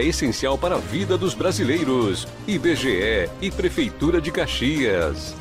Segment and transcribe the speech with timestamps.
[0.00, 2.26] é essencial para a vida dos brasileiros.
[2.48, 5.34] IBGE e Prefeitura de Caxias.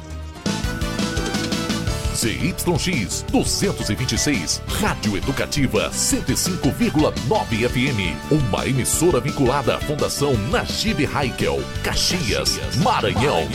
[2.14, 8.14] ZYX 226, Rádio Educativa 105,9 FM.
[8.30, 13.48] Uma emissora vinculada à Fundação Najib Haikel, Caxias, Maranhão.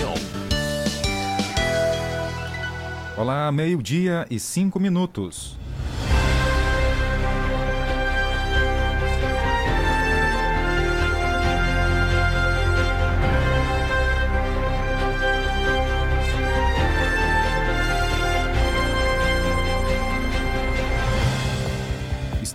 [3.19, 5.59] Olá, meio-dia e cinco minutos.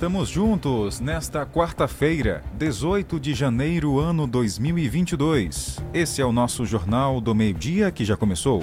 [0.10, 5.78] Estamos juntos nesta quarta-feira, 18 de janeiro, ano 2022.
[5.94, 8.60] Esse é o nosso Jornal do Meio-Dia que já começou.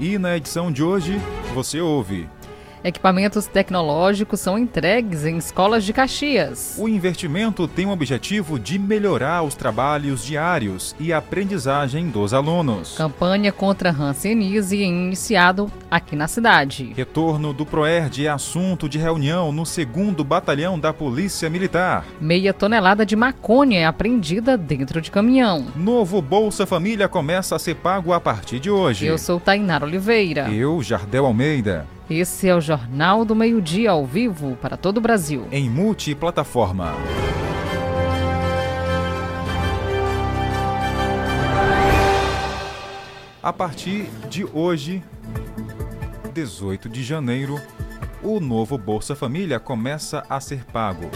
[0.00, 1.16] E na edição de hoje,
[1.54, 2.28] você ouve
[2.84, 6.76] Equipamentos tecnológicos são entregues em escolas de Caxias.
[6.78, 12.96] O investimento tem o objetivo de melhorar os trabalhos diários e a aprendizagem dos alunos.
[12.96, 16.92] Campanha contra Hanseníase iniciado aqui na cidade.
[16.96, 22.04] Retorno do Proerd é assunto de reunião no 2 Batalhão da Polícia Militar.
[22.20, 25.66] Meia tonelada de maconha é apreendida dentro de caminhão.
[25.74, 29.06] Novo Bolsa Família começa a ser pago a partir de hoje.
[29.06, 30.50] Eu sou Tainara Oliveira.
[30.50, 31.86] Eu, Jardel Almeida.
[32.08, 35.48] Esse é o Jornal do Meio-Dia ao vivo para todo o Brasil.
[35.50, 36.94] Em multiplataforma.
[43.42, 45.02] A partir de hoje,
[46.32, 47.60] 18 de janeiro,
[48.22, 51.10] o novo Bolsa Família começa a ser pago.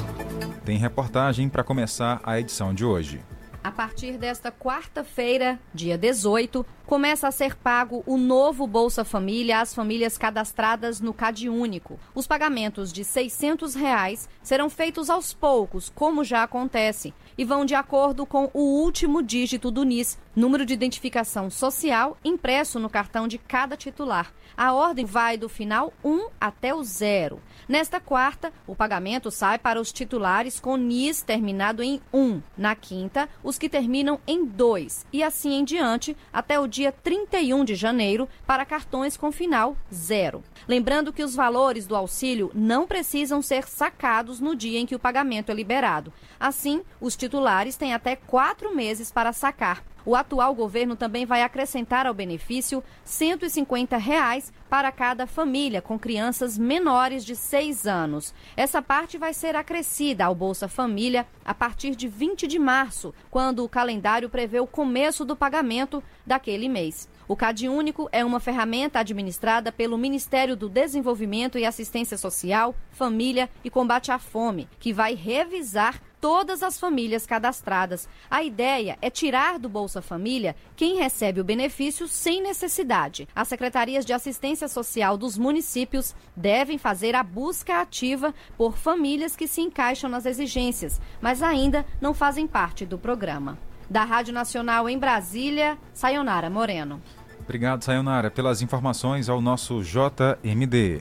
[0.65, 3.21] Tem reportagem para começar a edição de hoje.
[3.63, 9.73] A partir desta quarta-feira, dia 18, começa a ser pago o novo Bolsa Família às
[9.73, 12.01] famílias cadastradas no Cade Único.
[12.13, 17.77] Os pagamentos de 600 reais serão feitos aos poucos, como já acontece, e vão de
[17.77, 23.39] acordo com o último dígito do NIS, número de identificação social, impresso no cartão de
[23.39, 24.33] cada titular.
[24.57, 27.41] A ordem vai do final 1 até o 0.
[27.69, 32.43] Nesta quarta, o pagamento sai para os titulares com NIS terminado em 1.
[32.59, 35.07] Na quinta, os que terminam em 2.
[35.13, 40.43] E assim em diante, até o dia 31 de janeiro, para cartões com final 0.
[40.69, 45.01] Lembrando que os valores do auxílio não precisam ser sacados no dia em que o
[45.01, 46.13] pagamento é liberado.
[46.39, 49.85] Assim, os titulares têm até quatro meses para sacar.
[50.05, 56.57] O atual governo também vai acrescentar ao benefício 150 reais para cada família com crianças
[56.57, 58.35] menores de 6 anos.
[58.57, 63.65] Essa parte vai ser acrescida ao Bolsa Família a partir de 20 de março, quando
[63.65, 67.09] o calendário prevê o começo do pagamento daquele mês.
[67.31, 73.49] O CAD Único é uma ferramenta administrada pelo Ministério do Desenvolvimento e Assistência Social, Família
[73.63, 78.09] e Combate à Fome, que vai revisar todas as famílias cadastradas.
[78.29, 83.29] A ideia é tirar do Bolsa Família quem recebe o benefício sem necessidade.
[83.33, 89.47] As secretarias de assistência social dos municípios devem fazer a busca ativa por famílias que
[89.47, 93.57] se encaixam nas exigências, mas ainda não fazem parte do programa.
[93.89, 97.03] Da Rádio Nacional em Brasília, Sayonara Moreno.
[97.51, 101.01] Obrigado, Sayonara, pelas informações ao nosso JMD.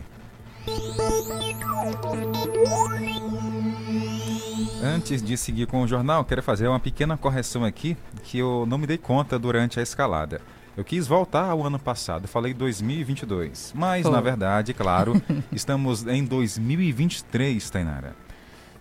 [4.83, 8.79] Antes de seguir com o jornal, quero fazer uma pequena correção aqui que eu não
[8.79, 10.41] me dei conta durante a escalada.
[10.75, 13.73] Eu quis voltar ao ano passado, falei 2022.
[13.75, 15.21] Mas, na verdade, claro,
[15.53, 18.15] estamos em 2023, Tainara.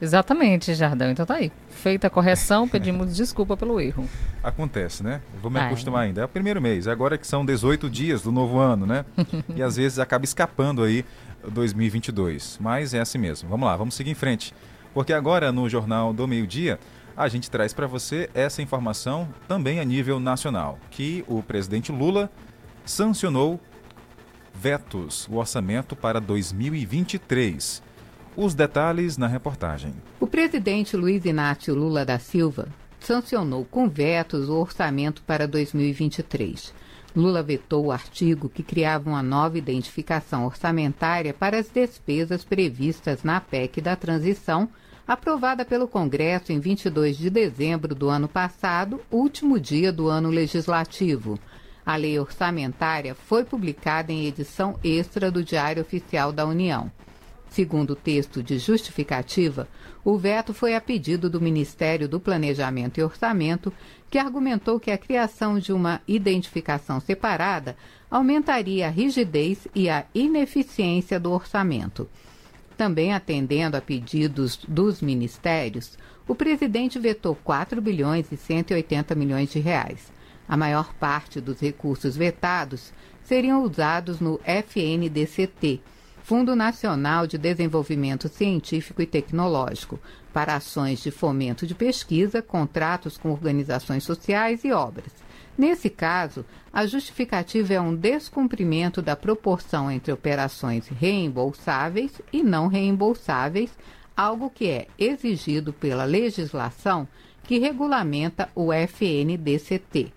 [0.00, 1.10] Exatamente, Jardão.
[1.10, 1.50] Então tá aí.
[1.68, 4.08] Feita a correção, pedimos desculpa pelo erro.
[4.42, 5.20] Acontece, né?
[5.42, 6.20] vou me acostumar ainda.
[6.22, 9.04] É o primeiro mês, agora que são 18 dias do novo ano, né?
[9.54, 11.04] e às vezes acaba escapando aí
[11.46, 12.58] 2022.
[12.60, 13.48] Mas é assim mesmo.
[13.48, 14.54] Vamos lá, vamos seguir em frente.
[14.94, 16.78] Porque agora no Jornal do Meio-Dia
[17.16, 22.30] a gente traz para você essa informação também a nível nacional, que o presidente Lula
[22.84, 23.60] sancionou
[24.54, 27.82] vetos o orçamento para 2023.
[28.40, 29.92] Os detalhes na reportagem.
[30.20, 32.68] O presidente Luiz Inácio Lula da Silva
[33.00, 36.72] sancionou com vetos o orçamento para 2023.
[37.16, 43.40] Lula vetou o artigo que criava uma nova identificação orçamentária para as despesas previstas na
[43.40, 44.68] PEC da transição,
[45.04, 51.40] aprovada pelo Congresso em 22 de dezembro do ano passado, último dia do ano legislativo.
[51.84, 56.88] A lei orçamentária foi publicada em edição extra do Diário Oficial da União.
[57.50, 59.68] Segundo o texto de justificativa,
[60.04, 63.72] o veto foi a pedido do Ministério do Planejamento e Orçamento,
[64.10, 67.76] que argumentou que a criação de uma identificação separada
[68.10, 72.08] aumentaria a rigidez e a ineficiência do orçamento.
[72.76, 75.98] Também atendendo a pedidos dos ministérios,
[76.28, 80.12] o presidente vetou 4 bilhões e 180 milhões de reais.
[80.48, 82.92] A maior parte dos recursos vetados
[83.24, 85.80] seriam usados no FNDCT,
[86.28, 89.98] Fundo Nacional de Desenvolvimento Científico e Tecnológico,
[90.30, 95.10] para ações de fomento de pesquisa, contratos com organizações sociais e obras.
[95.56, 103.70] Nesse caso, a justificativa é um descumprimento da proporção entre operações reembolsáveis e não reembolsáveis,
[104.14, 107.08] algo que é exigido pela legislação
[107.42, 110.12] que regulamenta o FNDCT.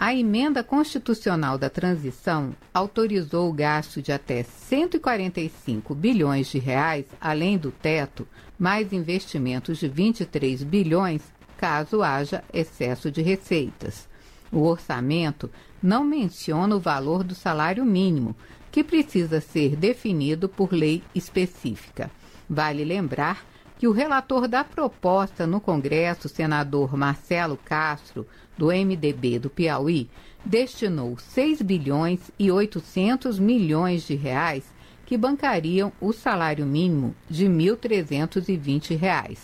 [0.00, 7.58] A emenda constitucional da transição autorizou o gasto de até 145 bilhões de reais, além
[7.58, 8.24] do teto,
[8.56, 11.22] mais investimentos de 23 bilhões,
[11.56, 14.08] caso haja excesso de receitas.
[14.52, 15.50] O orçamento
[15.82, 18.36] não menciona o valor do salário mínimo,
[18.70, 22.08] que precisa ser definido por lei específica.
[22.48, 23.44] Vale lembrar
[23.76, 28.26] que o relator da proposta no Congresso, senador Marcelo Castro,
[28.58, 30.10] do MDB do Piauí,
[30.44, 34.64] destinou 6 bilhões e 800 milhões de reais
[35.06, 39.38] que bancariam o salário mínimo de R$ 1.320.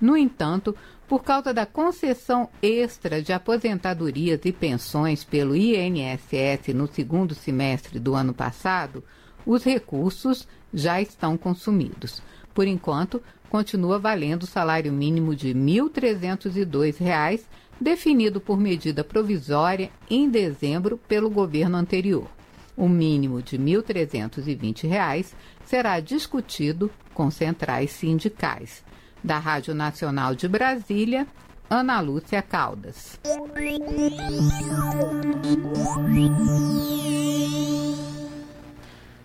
[0.00, 0.74] No entanto,
[1.06, 8.14] por causa da concessão extra de aposentadorias e pensões pelo INSS no segundo semestre do
[8.14, 9.04] ano passado,
[9.44, 12.22] os recursos já estão consumidos.
[12.54, 17.42] Por enquanto, continua valendo o salário mínimo de R$ 1.302,
[17.80, 22.28] definido por medida provisória em dezembro pelo governo anterior.
[22.76, 25.32] O mínimo de R$ 1.320
[25.64, 28.84] será discutido com centrais sindicais.
[29.22, 31.26] Da Rádio Nacional de Brasília,
[31.70, 33.18] Ana Lúcia Caldas.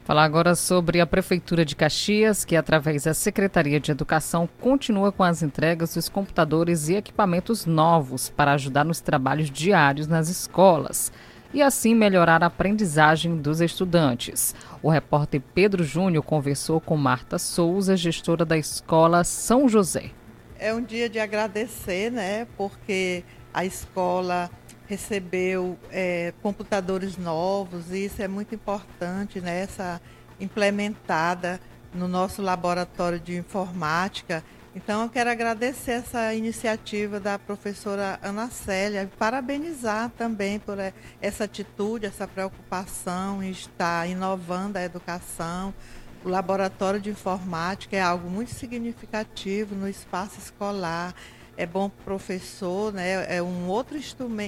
[0.09, 5.23] Falar agora sobre a Prefeitura de Caxias, que através da Secretaria de Educação continua com
[5.23, 11.11] as entregas dos computadores e equipamentos novos para ajudar nos trabalhos diários nas escolas
[11.53, 14.55] e assim melhorar a aprendizagem dos estudantes.
[14.81, 20.09] O repórter Pedro Júnior conversou com Marta Souza, gestora da escola São José.
[20.57, 22.47] É um dia de agradecer, né?
[22.57, 23.23] Porque
[23.53, 24.49] a escola
[24.89, 29.61] recebeu é, computadores novos e isso é muito importante, né?
[29.61, 30.01] Essa
[30.39, 31.61] implementada
[31.93, 34.43] no nosso laboratório de informática.
[34.75, 40.77] Então, eu quero agradecer essa iniciativa da professora Ana Célia e parabenizar também por
[41.21, 45.71] essa atitude, essa preocupação em estar inovando a educação.
[46.25, 51.13] O laboratório de informática é algo muito significativo no espaço escolar
[51.59, 53.25] é bom professor, né?
[53.27, 53.99] é um outro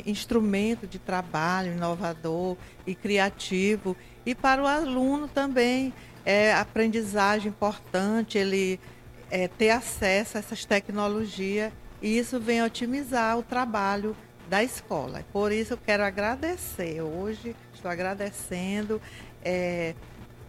[0.05, 2.55] instrumento de trabalho inovador
[2.87, 3.97] e criativo.
[4.25, 5.93] E para o aluno também
[6.25, 8.79] é aprendizagem importante, ele
[9.29, 14.15] é, ter acesso a essas tecnologias e isso vem otimizar o trabalho
[14.49, 15.25] da escola.
[15.33, 19.01] Por isso eu quero agradecer hoje, estou agradecendo.
[19.43, 19.95] É,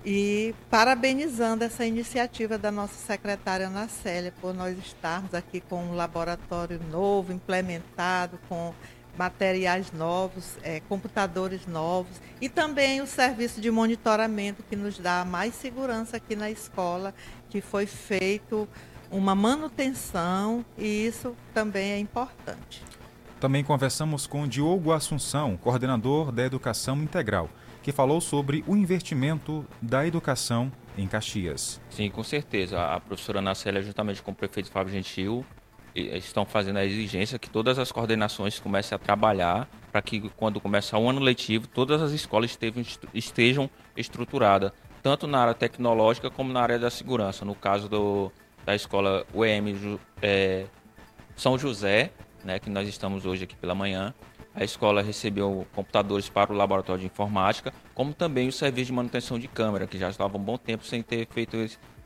[0.04, 5.94] e parabenizando essa iniciativa da nossa secretária Ana Célia por nós estarmos aqui com um
[5.94, 8.74] laboratório novo, implementado, com
[9.16, 15.54] materiais novos, é, computadores novos e também o serviço de monitoramento que nos dá mais
[15.54, 17.14] segurança aqui na escola,
[17.50, 18.66] que foi feito
[19.10, 22.82] uma manutenção e isso também é importante.
[23.38, 27.50] Também conversamos com Diogo Assunção, coordenador da Educação Integral
[27.82, 31.80] que falou sobre o investimento da educação em Caxias.
[31.90, 32.80] Sim, com certeza.
[32.80, 35.44] A professora Ana juntamente com o prefeito Fábio Gentil,
[35.94, 40.98] estão fazendo a exigência que todas as coordenações comecem a trabalhar para que, quando começar
[40.98, 42.58] o ano letivo, todas as escolas
[43.12, 44.72] estejam estruturadas,
[45.02, 47.44] tanto na área tecnológica como na área da segurança.
[47.44, 48.32] No caso do,
[48.64, 50.64] da escola UEM é,
[51.36, 52.10] São José,
[52.42, 54.14] né, que nós estamos hoje aqui pela manhã,
[54.54, 59.38] a escola recebeu computadores para o laboratório de informática, como também o serviço de manutenção
[59.38, 61.56] de câmera, que já estava um bom tempo sem ter feito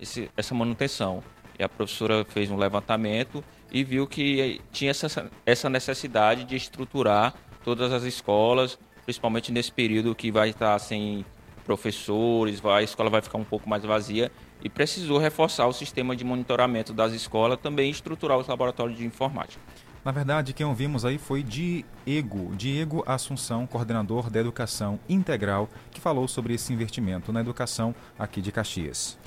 [0.01, 1.23] esse, essa manutenção.
[1.59, 7.35] E a professora fez um levantamento e viu que tinha essa, essa necessidade de estruturar
[7.65, 11.25] todas as escolas, principalmente nesse período que vai estar sem
[11.65, 14.31] professores, a escola vai ficar um pouco mais vazia
[14.63, 19.61] e precisou reforçar o sistema de monitoramento das escolas, também estruturar os laboratórios de informática.
[20.07, 26.29] Na verdade, quem ouvimos aí foi Diego, Diego Assunção, coordenador da Educação Integral, que falou
[26.29, 29.19] sobre esse investimento na educação aqui de Caxias.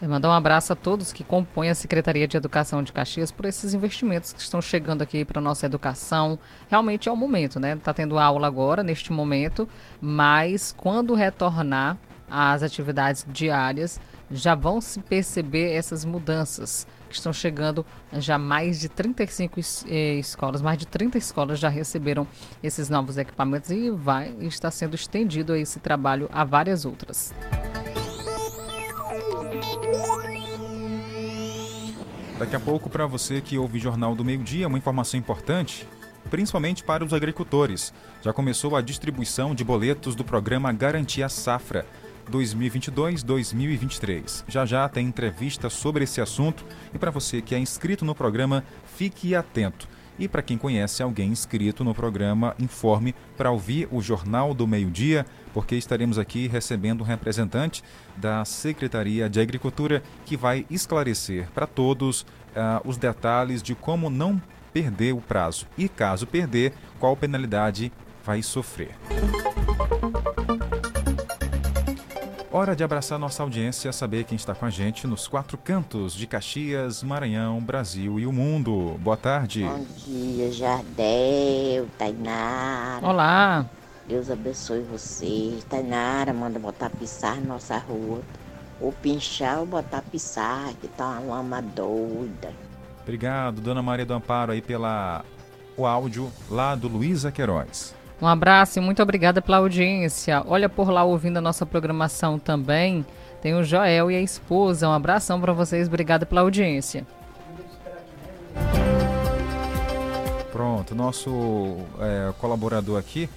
[0.00, 3.74] Mandar um abraço a todos que compõem a Secretaria de Educação de Caxias por esses
[3.74, 6.38] investimentos que estão chegando aqui para a nossa educação.
[6.70, 7.72] Realmente é o momento, né?
[7.72, 9.68] Está tendo aula agora, neste momento,
[10.00, 11.98] mas quando retornar
[12.30, 18.88] às atividades diárias, já vão se perceber essas mudanças que estão chegando já mais de
[18.88, 22.26] 35 eh, escolas, mais de 30 escolas já receberam
[22.62, 27.32] esses novos equipamentos e vai está sendo estendido esse trabalho a várias outras.
[32.38, 35.88] Daqui a pouco, para você que ouve Jornal do Meio Dia, uma informação importante,
[36.30, 37.92] principalmente para os agricultores.
[38.22, 41.84] Já começou a distribuição de boletos do programa Garantia Safra
[42.30, 44.44] 2022-2023.
[44.48, 48.62] Já já tem entrevista sobre esse assunto e para você que é inscrito no programa,
[48.96, 49.88] fique atento.
[50.18, 55.24] E para quem conhece alguém inscrito no programa, informe para ouvir o Jornal do Meio-Dia,
[55.54, 57.84] porque estaremos aqui recebendo um representante
[58.16, 62.26] da Secretaria de Agricultura que vai esclarecer para todos uh,
[62.84, 64.42] os detalhes de como não
[64.72, 67.92] perder o prazo e, caso perder, qual penalidade
[68.24, 68.96] vai sofrer.
[72.58, 76.26] Hora de abraçar nossa audiência, saber quem está com a gente nos quatro cantos de
[76.26, 78.98] Caxias, Maranhão, Brasil e o mundo.
[78.98, 79.62] Boa tarde.
[79.62, 83.06] Bom dia, Jardel, Tainara.
[83.06, 83.64] Olá.
[84.08, 85.62] Deus abençoe vocês.
[85.70, 88.22] Tainara, manda botar pisar na nossa rua.
[88.80, 92.52] Ou pinchar ou botar pisar, que tá uma lama doida.
[93.02, 95.24] Obrigado, Dona Maria do Amparo, aí pela
[95.76, 97.94] o áudio lá do Luísa Queiroz.
[98.20, 100.42] Um abraço e muito obrigada pela audiência.
[100.46, 103.06] Olha por lá ouvindo a nossa programação também.
[103.40, 104.88] Tem o Joel e a esposa.
[104.88, 105.86] Um abração para vocês.
[105.86, 107.06] Obrigada pela audiência.
[110.50, 113.28] Pronto, nosso é, colaborador aqui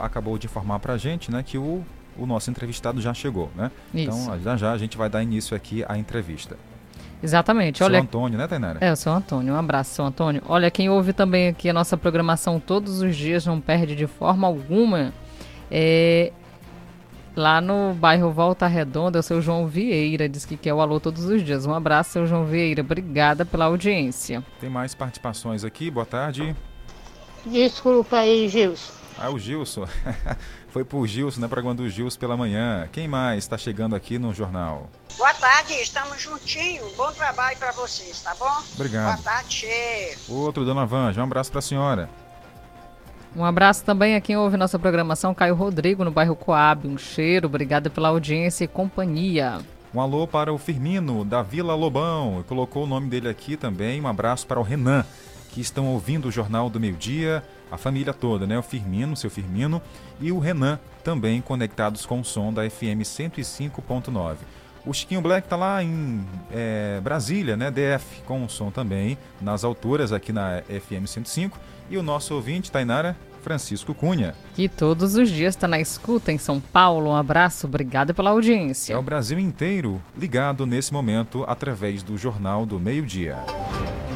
[0.00, 1.82] acabou de informar para a gente né, que o,
[2.16, 3.50] o nosso entrevistado já chegou.
[3.54, 3.70] Né?
[3.94, 4.26] Então, Isso.
[4.26, 6.56] Então, já já a gente vai dar início aqui à entrevista.
[7.22, 7.82] Exatamente.
[7.82, 8.78] Olha, seu Antônio, né, Tainara?
[8.80, 9.54] É, o seu Antônio.
[9.54, 10.42] Um abraço, seu Antônio.
[10.48, 14.46] Olha, quem ouve também aqui a nossa programação todos os dias, não perde de forma
[14.46, 15.12] alguma.
[15.70, 16.32] É,
[17.36, 20.98] lá no bairro Volta Redonda, é o seu João Vieira, diz que quer o alô
[20.98, 21.66] todos os dias.
[21.66, 22.80] Um abraço, seu João Vieira.
[22.82, 24.42] Obrigada pela audiência.
[24.60, 25.90] Tem mais participações aqui.
[25.90, 26.54] Boa tarde.
[27.46, 28.92] Desculpa aí, Gilson.
[29.18, 29.86] Ah, o Gilson.
[30.70, 31.48] Foi pro Gilson, né?
[31.48, 32.88] Programa do Gilson pela manhã.
[32.92, 34.88] Quem mais está chegando aqui no jornal?
[35.18, 36.92] Boa tarde, estamos juntinhos.
[36.96, 38.62] Bom trabalho para vocês, tá bom?
[38.74, 39.16] Obrigado.
[39.16, 40.32] Boa tarde, chefe.
[40.32, 42.08] Outro, dona Vanja, um abraço para a senhora.
[43.34, 46.86] Um abraço também a quem ouve nossa programação, Caio Rodrigo, no bairro Coab.
[46.86, 49.58] Um cheiro, obrigada pela audiência e companhia.
[49.92, 52.44] Um alô para o Firmino, da Vila Lobão.
[52.46, 54.00] Colocou o nome dele aqui também.
[54.00, 55.04] Um abraço para o Renan,
[55.50, 58.58] que estão ouvindo o Jornal do Meio Dia a família toda, né?
[58.58, 59.80] O Firmino, seu Firmino,
[60.20, 64.36] e o Renan também conectados com o som da FM 105.9.
[64.84, 67.70] O Chiquinho Black está lá em é, Brasília, né?
[67.70, 71.58] DF, com o som também nas alturas aqui na FM 105.
[71.90, 74.34] E o nosso ouvinte, Tainara Francisco Cunha.
[74.54, 77.10] Que todos os dias está na escuta em São Paulo.
[77.10, 78.94] Um abraço, obrigado pela audiência.
[78.94, 83.38] É o Brasil inteiro ligado nesse momento através do Jornal do Meio-Dia.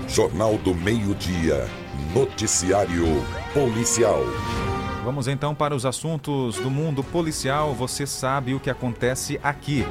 [0.09, 1.84] Jornal do Meio-Dia.
[2.15, 3.07] Noticiário
[3.53, 4.21] Policial.
[5.05, 7.75] Vamos então para os assuntos do mundo policial.
[7.75, 9.85] Você sabe o que acontece aqui.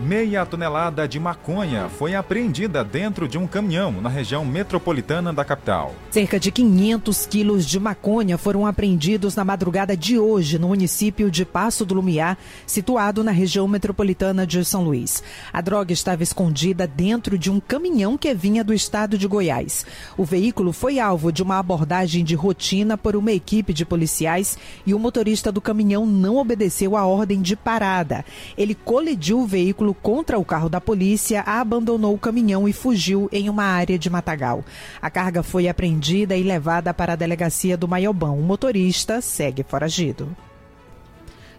[0.00, 5.94] Meia tonelada de maconha foi apreendida dentro de um caminhão na região metropolitana da capital.
[6.10, 11.44] Cerca de 500 quilos de maconha foram apreendidos na madrugada de hoje no município de
[11.44, 15.22] Passo do Lumiar, situado na região metropolitana de São Luís.
[15.52, 19.84] A droga estava escondida dentro de um caminhão que vinha do estado de Goiás.
[20.16, 24.94] O veículo foi alvo de uma abordagem de rotina por uma equipe de policiais e
[24.94, 28.24] o motorista do caminhão não obedeceu a ordem de parada.
[28.56, 29.46] Ele colidiu o
[29.90, 34.08] veículo contra o carro da polícia, abandonou o caminhão e fugiu em uma área de
[34.08, 34.64] matagal.
[35.00, 38.38] A carga foi apreendida e levada para a delegacia do Maiobão.
[38.38, 40.28] O motorista segue foragido.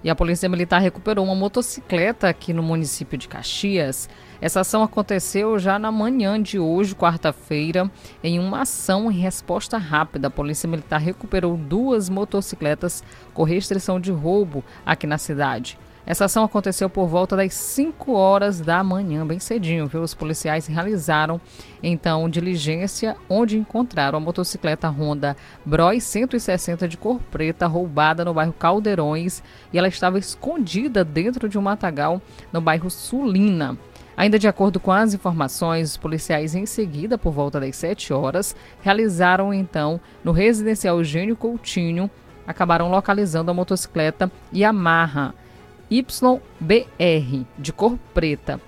[0.03, 4.09] E a Polícia Militar recuperou uma motocicleta aqui no município de Caxias.
[4.41, 7.89] Essa ação aconteceu já na manhã de hoje, quarta-feira,
[8.23, 10.27] em uma ação em resposta rápida.
[10.27, 15.77] A Polícia Militar recuperou duas motocicletas com restrição de roubo aqui na cidade.
[16.05, 20.01] Essa ação aconteceu por volta das 5 horas da manhã, bem cedinho, viu?
[20.01, 21.39] Os policiais realizaram
[21.81, 28.53] então diligência onde encontraram a motocicleta Honda Bros 160 de cor preta roubada no bairro
[28.53, 32.19] Caldeirões e ela estava escondida dentro de um matagal
[32.51, 33.77] no bairro Sulina.
[34.17, 38.55] Ainda de acordo com as informações, os policiais em seguida, por volta das 7 horas,
[38.81, 42.09] realizaram então no residencial Eugênio Coutinho,
[42.45, 45.33] acabaram localizando a motocicleta Yamaha
[45.91, 48.61] YBR, de cor preta.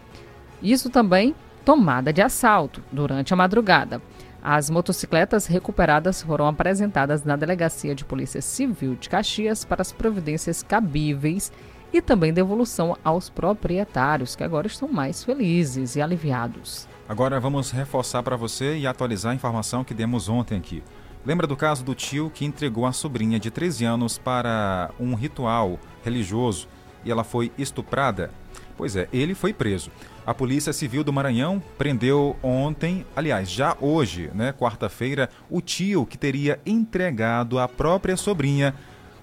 [0.62, 4.02] Isso também tomada de assalto durante a madrugada.
[4.42, 10.62] As motocicletas recuperadas foram apresentadas na Delegacia de Polícia Civil de Caxias para as providências
[10.62, 11.50] cabíveis
[11.94, 16.90] e também devolução aos proprietários, que agora estão mais felizes e aliviados.
[17.08, 20.84] Agora vamos reforçar para você e atualizar a informação que demos ontem aqui.
[21.26, 25.80] Lembra do caso do tio que entregou a sobrinha de 13 anos para um ritual
[26.04, 26.68] religioso
[27.06, 28.32] e ela foi estuprada?
[28.76, 29.92] Pois é, ele foi preso.
[30.26, 36.18] A Polícia Civil do Maranhão prendeu ontem, aliás, já hoje, né, quarta-feira, o tio que
[36.18, 38.74] teria entregado a própria sobrinha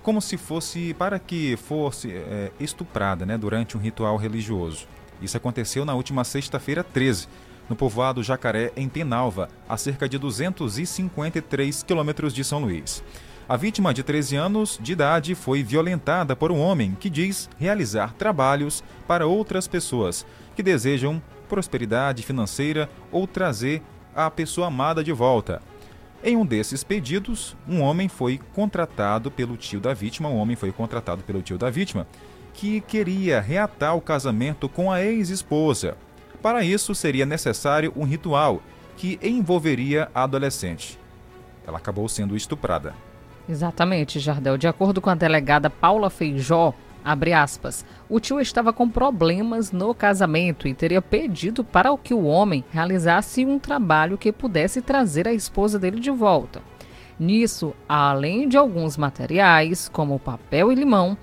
[0.02, 4.86] como se fosse para que fosse é, estuprada né, durante um ritual religioso.
[5.20, 7.28] Isso aconteceu na última sexta-feira 13,
[7.68, 13.02] no povoado Jacaré, em Penalva, a cerca de 253 quilômetros de São Luís.
[13.50, 18.14] A vítima, de 13 anos de idade, foi violentada por um homem que diz realizar
[18.14, 23.82] trabalhos para outras pessoas que desejam prosperidade financeira ou trazer
[24.14, 25.60] a pessoa amada de volta.
[26.22, 30.70] Em um desses pedidos, um homem foi contratado pelo tio da vítima, um homem foi
[30.70, 32.06] contratado pelo tio da vítima,
[32.54, 35.96] que queria reatar o casamento com a ex-esposa.
[36.40, 38.62] Para isso, seria necessário um ritual
[38.96, 40.96] que envolveria a adolescente.
[41.66, 43.09] Ela acabou sendo estuprada.
[43.50, 44.56] Exatamente, Jardel.
[44.56, 47.84] De acordo com a delegada Paula Feijó, Abre aspas.
[48.10, 53.44] O tio estava com problemas no casamento e teria pedido para que o homem realizasse
[53.44, 56.60] um trabalho que pudesse trazer a esposa dele de volta.
[57.18, 61.16] Nisso, além de alguns materiais, como papel e limão,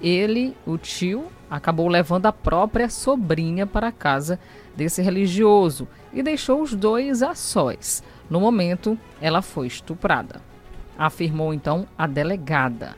[0.00, 4.38] ele, o tio, acabou levando a própria sobrinha para a casa
[4.76, 8.04] desse religioso e deixou os dois a sós.
[8.30, 10.53] No momento, ela foi estuprada.
[10.98, 12.96] Afirmou então a delegada.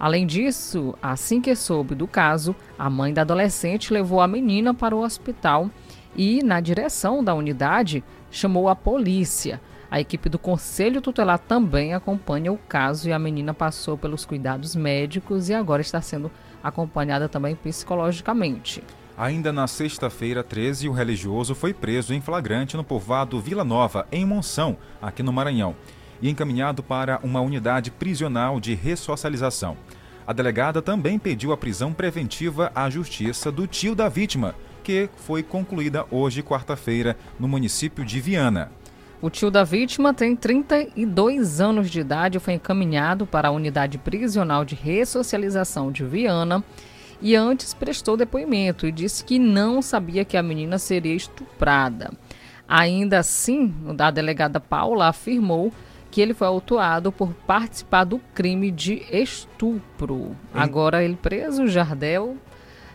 [0.00, 4.96] Além disso, assim que soube do caso, a mãe da adolescente levou a menina para
[4.96, 5.68] o hospital
[6.16, 9.60] e, na direção da unidade, chamou a polícia.
[9.90, 14.74] A equipe do Conselho Tutelar também acompanha o caso e a menina passou pelos cuidados
[14.74, 16.30] médicos e agora está sendo
[16.62, 18.82] acompanhada também psicologicamente.
[19.18, 24.24] Ainda na sexta-feira 13, o religioso foi preso em flagrante no povoado Vila Nova, em
[24.24, 25.76] Monção, aqui no Maranhão
[26.20, 29.76] e encaminhado para uma unidade prisional de ressocialização.
[30.26, 34.54] A delegada também pediu a prisão preventiva à justiça do tio da vítima,
[34.84, 38.70] que foi concluída hoje, quarta-feira, no município de Viana.
[39.22, 43.98] O tio da vítima tem 32 anos de idade e foi encaminhado para a unidade
[43.98, 46.64] prisional de ressocialização de Viana
[47.20, 52.10] e antes prestou depoimento e disse que não sabia que a menina seria estuprada.
[52.66, 55.72] Ainda assim, a delegada Paula afirmou
[56.10, 60.36] que ele foi autuado por participar do crime de estupro.
[60.52, 62.36] Agora ele preso, Jardel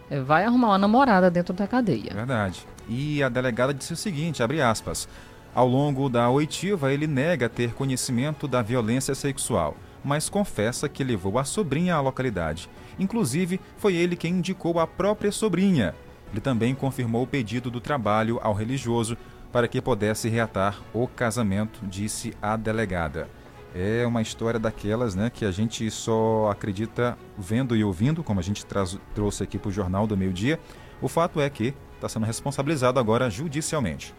[0.10, 2.12] eh, vai arrumar uma namorada dentro da cadeia.
[2.14, 2.66] Verdade.
[2.88, 5.08] E a delegada disse o seguinte, abre aspas,
[5.54, 11.40] ao longo da oitiva ele nega ter conhecimento da violência sexual, mas confessa que levou
[11.40, 12.70] a sobrinha à localidade.
[13.00, 15.96] Inclusive, foi ele quem indicou a própria sobrinha.
[16.32, 19.18] Ele também confirmou o pedido do trabalho ao religioso
[19.56, 23.30] para que pudesse reatar o casamento, disse a delegada.
[23.74, 28.44] É uma história daquelas né, que a gente só acredita vendo e ouvindo, como a
[28.44, 28.66] gente
[29.14, 30.60] trouxe aqui para o Jornal do Meio Dia.
[31.02, 34.14] O fato é que está sendo responsabilizado agora judicialmente.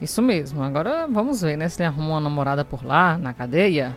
[0.00, 0.62] Isso mesmo.
[0.62, 3.94] Agora vamos ver né, se ele arrumou uma namorada por lá, na cadeia.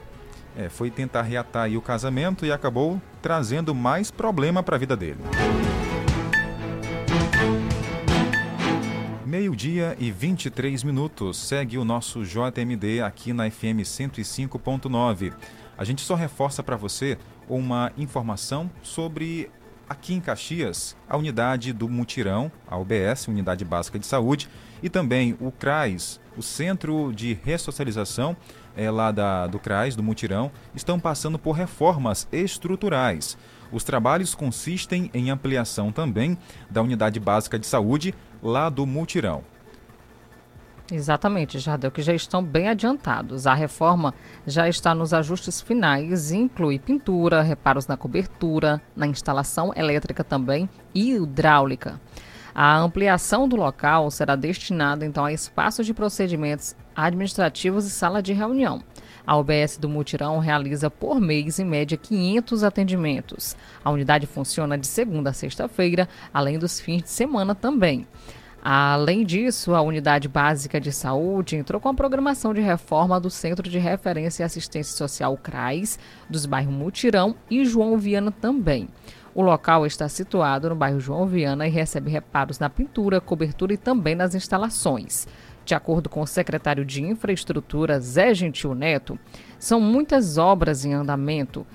[0.57, 5.21] É, foi tentar reatar o casamento e acabou trazendo mais problema para a vida dele.
[9.31, 11.37] Meio-dia e 23 minutos.
[11.37, 15.31] Segue o nosso JMD aqui na FM 105.9.
[15.77, 17.17] A gente só reforça para você
[17.47, 19.49] uma informação sobre
[19.87, 24.49] aqui em Caxias, a unidade do Mutirão, a UBS, Unidade Básica de Saúde,
[24.83, 28.35] e também o CRAS, o Centro de Ressocialização
[28.75, 33.37] é, lá da, do CRAS, do Mutirão, estão passando por reformas estruturais.
[33.71, 36.37] Os trabalhos consistem em ampliação também
[36.69, 39.43] da unidade básica de saúde lá do Multirão.
[40.91, 43.47] Exatamente, Jardel, que já estão bem adiantados.
[43.47, 44.13] A reforma
[44.45, 50.69] já está nos ajustes finais e inclui pintura, reparos na cobertura, na instalação elétrica também
[50.93, 51.99] e hidráulica.
[52.53, 58.33] A ampliação do local será destinada então a espaços de procedimentos administrativos e sala de
[58.33, 58.83] reunião.
[59.25, 63.55] A UBS do Mutirão realiza por mês, em média, 500 atendimentos.
[63.83, 68.07] A unidade funciona de segunda a sexta-feira, além dos fins de semana também.
[68.63, 73.67] Além disso, a Unidade Básica de Saúde entrou com a programação de reforma do Centro
[73.67, 75.97] de Referência e Assistência Social CRAS,
[76.29, 78.87] dos bairros Mutirão e João Viana também.
[79.33, 83.77] O local está situado no bairro João Viana e recebe reparos na pintura, cobertura e
[83.77, 85.25] também nas instalações.
[85.63, 89.19] De acordo com o secretário de Infraestrutura, Zé Gentil Neto,
[89.59, 91.65] são muitas obras em andamento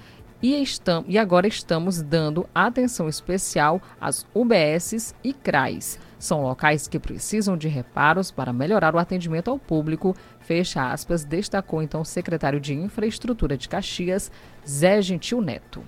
[0.42, 0.62] e,
[1.08, 5.98] e agora estamos dando atenção especial às UBSs e CRAs.
[6.18, 11.82] São locais que precisam de reparos para melhorar o atendimento ao público, fecha aspas, destacou
[11.82, 14.30] então o secretário de Infraestrutura de Caxias,
[14.66, 15.82] Zé Gentil Neto.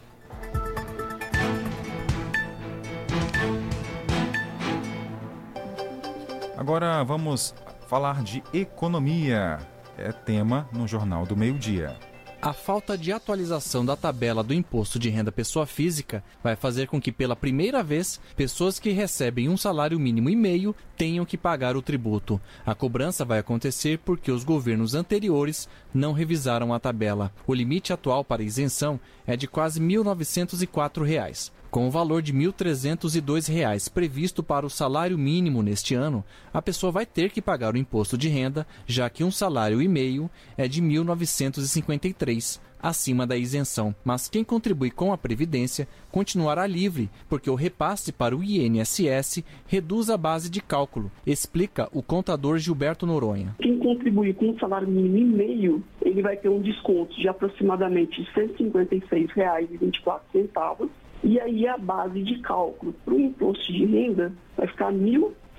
[6.56, 7.54] Agora vamos
[7.88, 9.58] falar de economia.
[9.96, 11.96] É tema no Jornal do Meio Dia.
[12.40, 17.00] A falta de atualização da tabela do imposto de renda pessoa física vai fazer com
[17.00, 21.76] que, pela primeira vez, pessoas que recebem um salário mínimo e meio tenham que pagar
[21.76, 22.40] o tributo.
[22.64, 27.32] A cobrança vai acontecer porque os governos anteriores não revisaram a tabela.
[27.44, 31.50] O limite atual para isenção é de quase R$ 1.904.
[31.70, 36.90] Com o valor de R$ 1.302 previsto para o salário mínimo neste ano, a pessoa
[36.90, 40.66] vai ter que pagar o imposto de renda, já que um salário e meio é
[40.66, 43.94] de R$ 1.953 acima da isenção.
[44.02, 50.08] Mas quem contribui com a Previdência continuará livre, porque o repasse para o INSS reduz
[50.08, 53.54] a base de cálculo, explica o contador Gilberto Noronha.
[53.60, 58.26] Quem contribui com um salário mínimo e meio, ele vai ter um desconto de aproximadamente
[58.34, 60.88] R$ 156,24
[61.22, 64.98] e aí a base de cálculo para o imposto de renda vai ficar R$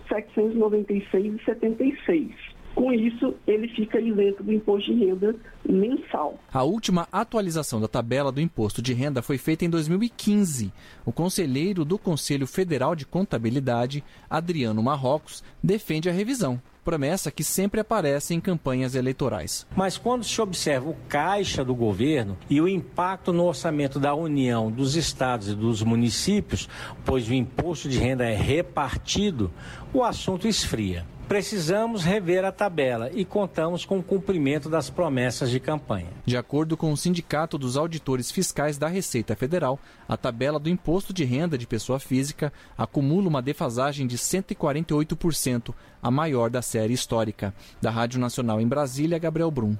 [0.09, 2.31] 1.796,76.
[2.75, 5.35] Com isso, ele fica isento do imposto de renda
[5.67, 6.39] mensal.
[6.53, 10.71] A última atualização da tabela do imposto de renda foi feita em 2015.
[11.05, 17.79] O conselheiro do Conselho Federal de Contabilidade, Adriano Marrocos, defende a revisão promessa que sempre
[17.79, 19.67] aparece em campanhas eleitorais.
[19.75, 24.71] Mas quando se observa o caixa do governo e o impacto no orçamento da União,
[24.71, 26.67] dos estados e dos municípios,
[27.05, 29.51] pois o imposto de renda é repartido,
[29.93, 31.05] o assunto esfria.
[31.29, 36.09] Precisamos rever a tabela e contamos com o cumprimento das promessas de campanha.
[36.25, 41.13] De acordo com o Sindicato dos Auditores Fiscais da Receita Federal, a tabela do imposto
[41.13, 47.53] de renda de pessoa física acumula uma defasagem de 148%, a maior da série histórica.
[47.79, 49.77] Da Rádio Nacional em Brasília, Gabriel Brum.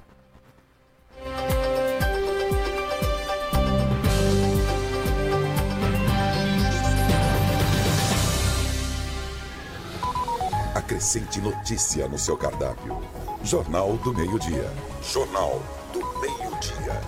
[10.90, 13.00] Acrescente notícia no seu cardápio.
[13.44, 14.68] Jornal do Meio-Dia.
[15.00, 17.00] Jornal do Meio-Dia.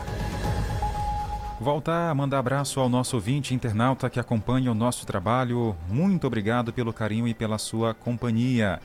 [1.61, 5.75] Voltar a mandar abraço ao nosso ouvinte internauta que acompanha o nosso trabalho.
[5.89, 8.81] Muito obrigado pelo carinho e pela sua companhia.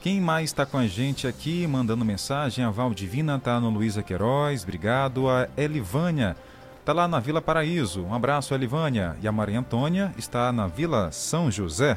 [0.00, 2.64] Quem mais está com a gente aqui mandando mensagem?
[2.64, 5.30] A Valdivina está no Luísa Queiroz, obrigado.
[5.30, 6.36] A Elivânia
[6.80, 8.02] está lá na Vila Paraíso.
[8.02, 9.16] Um abraço, Elivânia.
[9.22, 11.96] E a Maria Antônia está na Vila São José.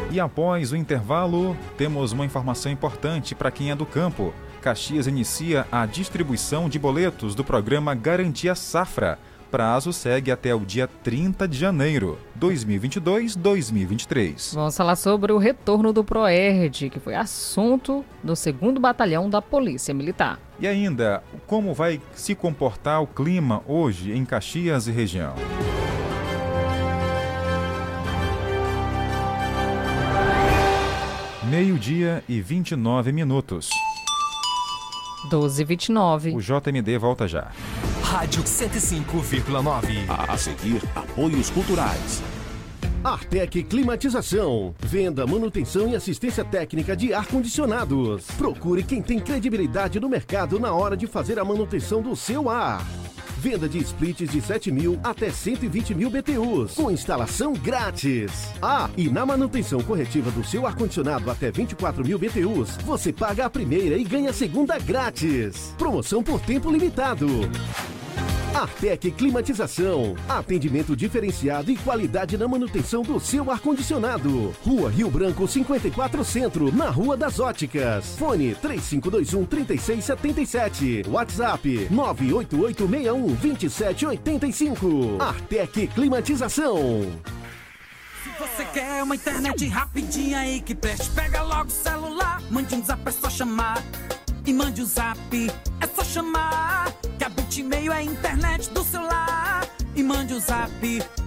[0.09, 4.33] E após o intervalo, temos uma informação importante para quem é do campo.
[4.63, 10.87] Caxias inicia a distribuição de boletos do programa Garantia Safra prazo segue até o dia
[10.87, 14.53] 30 de janeiro 2022-2023.
[14.53, 19.93] Vamos falar sobre o retorno do PROERD, que foi assunto do 2 Batalhão da Polícia
[19.93, 20.39] Militar.
[20.59, 25.33] E ainda, como vai se comportar o clima hoje em Caxias e região?
[31.49, 33.69] Meio-dia e 29 minutos.
[35.23, 36.35] 1229.
[36.35, 37.47] O JMD volta já.
[38.09, 40.09] Rádio 105,9.
[40.09, 42.23] A seguir, apoios culturais.
[43.03, 44.73] Artec Climatização.
[44.79, 48.25] Venda, manutenção e assistência técnica de ar-condicionados.
[48.31, 52.83] Procure quem tem credibilidade no mercado na hora de fazer a manutenção do seu ar.
[53.39, 58.51] Venda de splits de 7 mil até 120 mil BTUs, com instalação grátis.
[58.61, 63.49] Ah, e na manutenção corretiva do seu ar-condicionado até 24 mil BTUs, você paga a
[63.49, 65.73] primeira e ganha a segunda grátis.
[65.77, 67.27] Promoção por tempo limitado.
[68.53, 70.15] Artec Climatização.
[70.27, 74.53] Atendimento diferenciado e qualidade na manutenção do seu ar-condicionado.
[74.65, 78.15] Rua Rio Branco 54 Centro, na Rua das Óticas.
[78.17, 81.03] Fone 3521 3677.
[81.07, 85.17] WhatsApp 98861 2785.
[85.19, 87.03] Artec Climatização.
[88.23, 92.83] Se você quer uma internet rapidinha aí que preste, pega logo o celular, mande um
[92.83, 93.81] zap, é só chamar.
[94.49, 95.19] E mande o um zap,
[95.79, 96.91] é só chamar.
[97.19, 99.69] Que a Bitmail é a internet do celular.
[99.95, 100.71] E mande o um zap,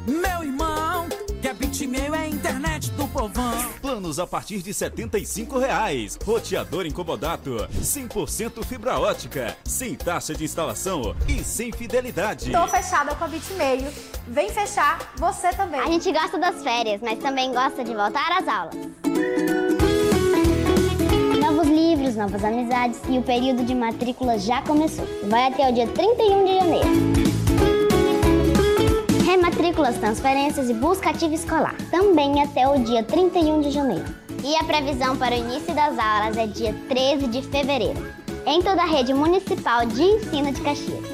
[0.09, 1.07] meu irmão.
[1.41, 3.71] Que a Bitmail é a internet do povão.
[3.81, 6.19] Planos a partir de 75 reais.
[6.25, 7.69] Roteador incomodato.
[7.81, 9.57] 100% fibra ótica.
[9.65, 12.51] Sem taxa de instalação e sem fidelidade.
[12.51, 13.89] Tô fechada com a Bitmail.
[14.27, 15.79] Vem fechar você também.
[15.79, 19.62] A gente gosta das férias, mas também gosta de voltar às aulas.
[22.23, 25.05] Novas amizades e o período de matrícula já começou.
[25.29, 26.89] Vai até o dia 31 de janeiro.
[29.27, 31.75] Rematrículas, transferências e busca ativa escolar.
[31.91, 34.05] Também até o dia 31 de janeiro.
[34.45, 38.15] E a previsão para o início das aulas é dia 13 de fevereiro.
[38.47, 41.05] Em toda a rede municipal de ensino de Caxias.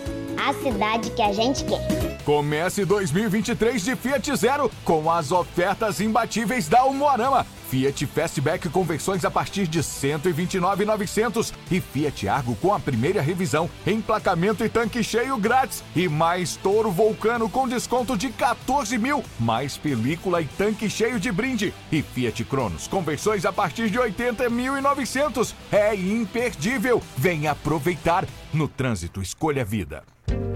[0.46, 1.80] A cidade que a gente quer.
[2.22, 7.46] Comece 2023 de Fiat Zero com as ofertas imbatíveis da Umuarama.
[7.70, 13.68] Fiat Fastback com versões a partir de 129.900 e Fiat Argo com a primeira revisão,
[13.86, 19.76] emplacamento e tanque cheio grátis e mais Toro Vulcano com desconto de 14 mil, mais
[19.76, 25.54] película e tanque cheio de brinde e Fiat Cronos com versões a partir de 80.900.
[25.70, 27.02] É imperdível.
[27.16, 28.26] Venha aproveitar.
[28.52, 30.02] No trânsito, escolha a vida.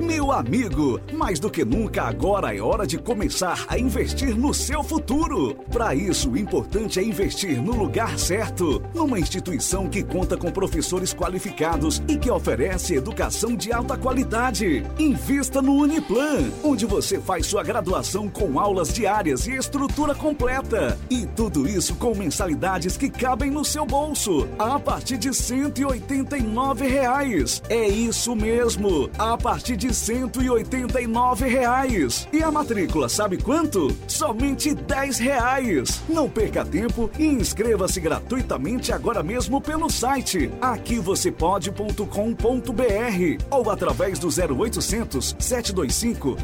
[0.01, 4.83] Meu amigo, mais do que nunca agora é hora de começar a investir no seu
[4.83, 5.55] futuro.
[5.71, 11.15] Para isso, o importante é investir no lugar certo, numa instituição que conta com professores
[11.15, 14.85] qualificados e que oferece educação de alta qualidade.
[14.99, 20.99] Invista no Uniplan, onde você faz sua graduação com aulas diárias e estrutura completa.
[21.09, 27.63] E tudo isso com mensalidades que cabem no seu bolso, a partir de 189 reais.
[27.69, 32.29] É isso mesmo, a partir de 189 reais.
[32.33, 33.95] E a matrícula, sabe quanto?
[34.07, 36.03] Somente 10 reais.
[36.09, 45.37] Não perca tempo e inscreva-se gratuitamente agora mesmo pelo site aquivocêpode.com.br ou através do 0800
[45.39, 46.37] 725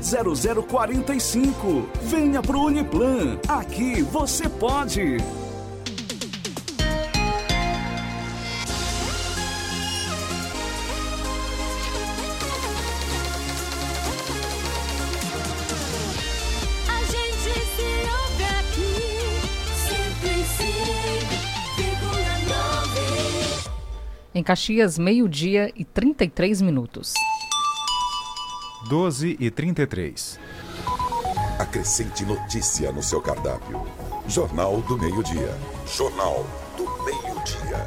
[0.69, 1.89] 0045.
[2.03, 3.39] Venha pro Uniplan.
[3.49, 5.19] Aqui você pode.
[24.49, 27.13] Caxias, meio-dia e 33 minutos.
[28.89, 30.41] 12 e 33.
[31.59, 33.87] Acrescente notícia no seu cardápio.
[34.27, 35.55] Jornal do Meio-Dia.
[35.87, 36.47] Jornal
[36.79, 37.85] do Meio-Dia.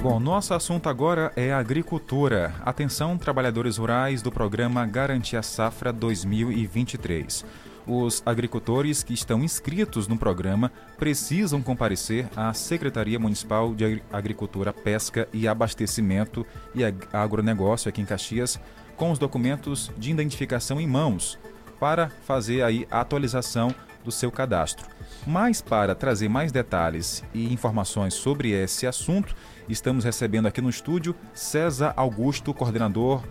[0.00, 2.54] Bom, nosso assunto agora é agricultura.
[2.64, 7.44] Atenção, trabalhadores rurais do programa Garantia Safra 2023.
[7.86, 14.72] Os agricultores que estão inscritos no programa precisam comparecer à Secretaria Municipal de Agri- Agricultura,
[14.72, 18.60] Pesca e Abastecimento e Ag- Agronegócio aqui em Caxias
[18.96, 21.38] com os documentos de identificação em mãos
[21.80, 24.86] para fazer aí a atualização do seu cadastro.
[25.26, 29.34] Mas para trazer mais detalhes e informações sobre esse assunto,
[29.68, 33.22] estamos recebendo aqui no estúdio César Augusto, coordenador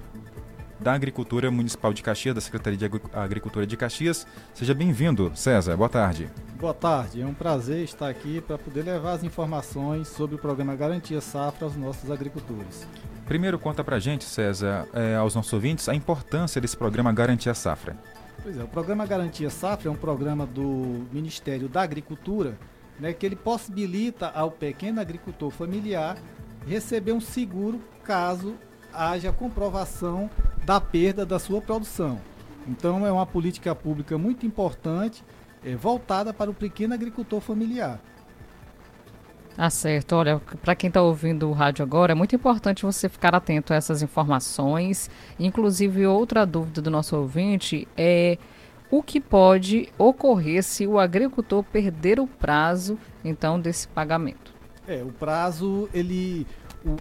[0.81, 4.25] da Agricultura Municipal de Caxias, da Secretaria de Agri- Agricultura de Caxias.
[4.53, 5.77] Seja bem-vindo, César.
[5.77, 6.27] Boa tarde.
[6.59, 10.75] Boa tarde, é um prazer estar aqui para poder levar as informações sobre o programa
[10.75, 12.85] Garantia Safra aos nossos agricultores.
[13.25, 17.95] Primeiro, conta pra gente, César, eh, aos nossos ouvintes, a importância desse programa Garantia Safra.
[18.43, 22.57] Pois é, o programa Garantia Safra é um programa do Ministério da Agricultura,
[22.99, 26.17] né, que ele possibilita ao pequeno agricultor familiar
[26.67, 28.55] receber um seguro caso
[28.93, 30.29] haja comprovação
[30.65, 32.19] da perda da sua produção.
[32.67, 35.23] Então é uma política pública muito importante,
[35.63, 37.99] eh, voltada para o pequeno agricultor familiar.
[39.57, 40.13] Ah, certo.
[40.13, 43.75] Olha, para quem está ouvindo o rádio agora, é muito importante você ficar atento a
[43.75, 45.09] essas informações.
[45.39, 48.37] Inclusive, outra dúvida do nosso ouvinte é
[48.89, 54.53] o que pode ocorrer se o agricultor perder o prazo, então, desse pagamento.
[54.87, 56.45] É, o prazo, ele.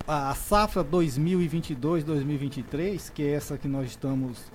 [0.06, 4.52] A safra 2022-2023, que é essa que nós estamos.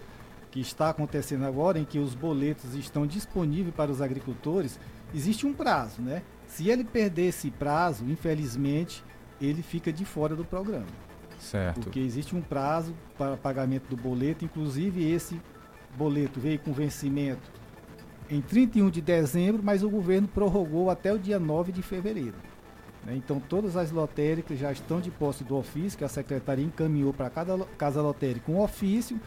[0.52, 4.80] que está acontecendo agora, em que os boletos estão disponíveis para os agricultores,
[5.14, 6.22] existe um prazo, né?
[6.48, 9.04] Se ele perder esse prazo, infelizmente,
[9.42, 10.86] ele fica de fora do programa.
[11.40, 11.82] Certo.
[11.82, 15.42] Porque existe um prazo para pagamento do boleto, inclusive esse
[15.98, 17.52] boleto veio com vencimento
[18.30, 22.36] em 31 de dezembro, mas o governo prorrogou até o dia 9 de fevereiro.
[23.06, 23.16] Né?
[23.16, 27.30] Então todas as lotéricas já estão de posse do ofício, que a secretaria encaminhou para
[27.30, 29.20] cada casa lotérica um ofício,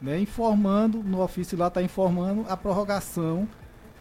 [0.00, 3.46] né, informando, no ofício lá está informando a prorrogação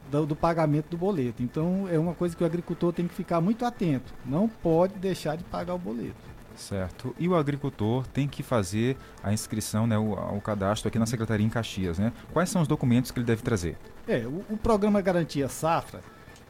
[0.09, 1.43] do, do, pagamento do boleto.
[1.43, 4.13] Então é uma coisa que o agricultor tem que ficar muito atento.
[4.25, 6.29] Não pode deixar de pagar o boleto.
[6.55, 7.15] Certo.
[7.17, 11.45] E o agricultor tem que fazer a inscrição, né, o, o cadastro aqui na Secretaria
[11.45, 12.11] em Caxias, né?
[12.33, 13.77] Quais são os documentos que ele deve trazer?
[14.07, 16.01] É, o, o programa Garantia Safra,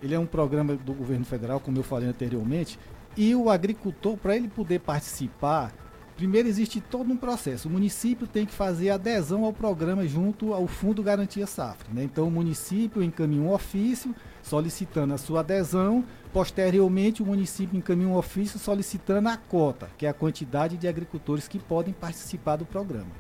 [0.02, 2.80] ele é um programa do governo federal, como eu falei anteriormente,
[3.18, 5.74] e o agricultor, para ele poder participar,
[6.20, 7.70] Primeiro existe todo um processo.
[7.70, 11.88] O município tem que fazer adesão ao programa junto ao Fundo Garantia Safra.
[11.94, 12.04] Né?
[12.04, 16.04] Então o município encaminha um ofício solicitando a sua adesão.
[16.34, 21.48] Posteriormente, o município encaminha um ofício solicitando a cota, que é a quantidade de agricultores
[21.48, 23.12] que podem participar do programa.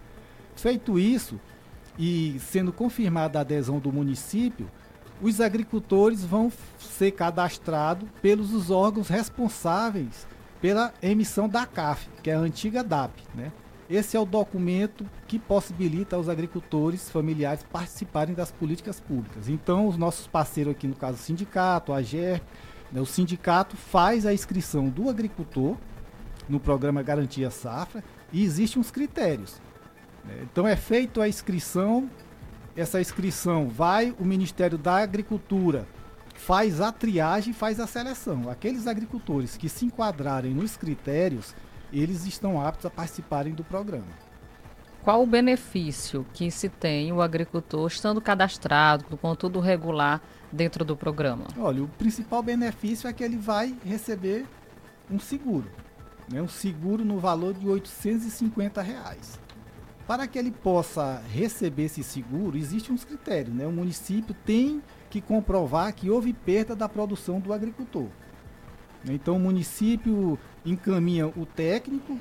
[0.53, 1.39] Feito isso,
[1.97, 4.69] e sendo confirmada a adesão do município,
[5.21, 10.27] os agricultores vão ser cadastrados pelos órgãos responsáveis
[10.61, 13.11] pela emissão da CAF, que é a antiga DAP.
[13.33, 13.51] Né?
[13.89, 19.49] Esse é o documento que possibilita aos agricultores familiares participarem das políticas públicas.
[19.49, 22.41] Então, os nossos parceiros aqui, no caso o sindicato, a GER,
[22.91, 25.75] né, o sindicato faz a inscrição do agricultor
[26.47, 29.59] no programa Garantia Safra e existem uns critérios.
[30.25, 30.41] Né?
[30.43, 32.09] Então, é feita a inscrição,
[32.79, 35.85] essa inscrição vai o Ministério da Agricultura
[36.33, 38.49] faz a triagem, faz a seleção.
[38.49, 41.53] Aqueles agricultores que se enquadrarem nos critérios,
[41.91, 44.07] eles estão aptos a participarem do programa.
[45.03, 50.95] Qual o benefício que se tem o agricultor estando cadastrado, com tudo regular dentro do
[50.95, 51.45] programa?
[51.57, 54.45] Olha, o principal benefício é que ele vai receber
[55.11, 55.69] um seguro,
[56.31, 56.41] né?
[56.41, 59.37] um seguro no valor de 850 reais.
[60.09, 63.55] Para que ele possa receber esse seguro, existem uns critérios.
[63.55, 63.67] Né?
[63.67, 68.07] O município tem que comprovar que houve perda da produção do agricultor.
[69.07, 72.17] Então o município encaminha o técnico,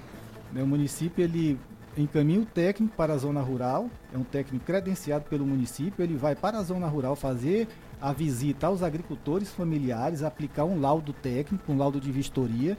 [0.52, 1.58] né, o município ele
[1.96, 6.36] encaminha o técnico para a zona rural, é um técnico credenciado pelo município, ele vai
[6.36, 7.66] para a zona rural fazer
[7.98, 12.76] a visita aos agricultores familiares, aplicar um laudo técnico, um laudo de vistoria,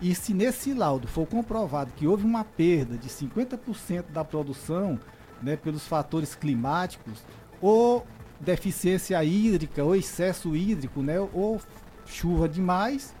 [0.00, 4.98] e se nesse laudo for comprovado que houve uma perda de 50% da produção,
[5.42, 7.24] né, pelos fatores climáticos,
[7.60, 8.06] ou
[8.40, 11.18] deficiência hídrica ou excesso hídrico, né?
[11.20, 11.60] Ou
[12.06, 13.14] chuva demais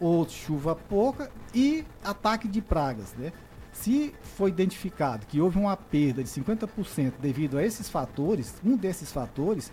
[0.00, 3.32] ou chuva pouca e ataque de pragas, né?
[3.72, 9.12] Se foi identificado que houve uma perda de 50% devido a esses fatores, um desses
[9.12, 9.70] fatores,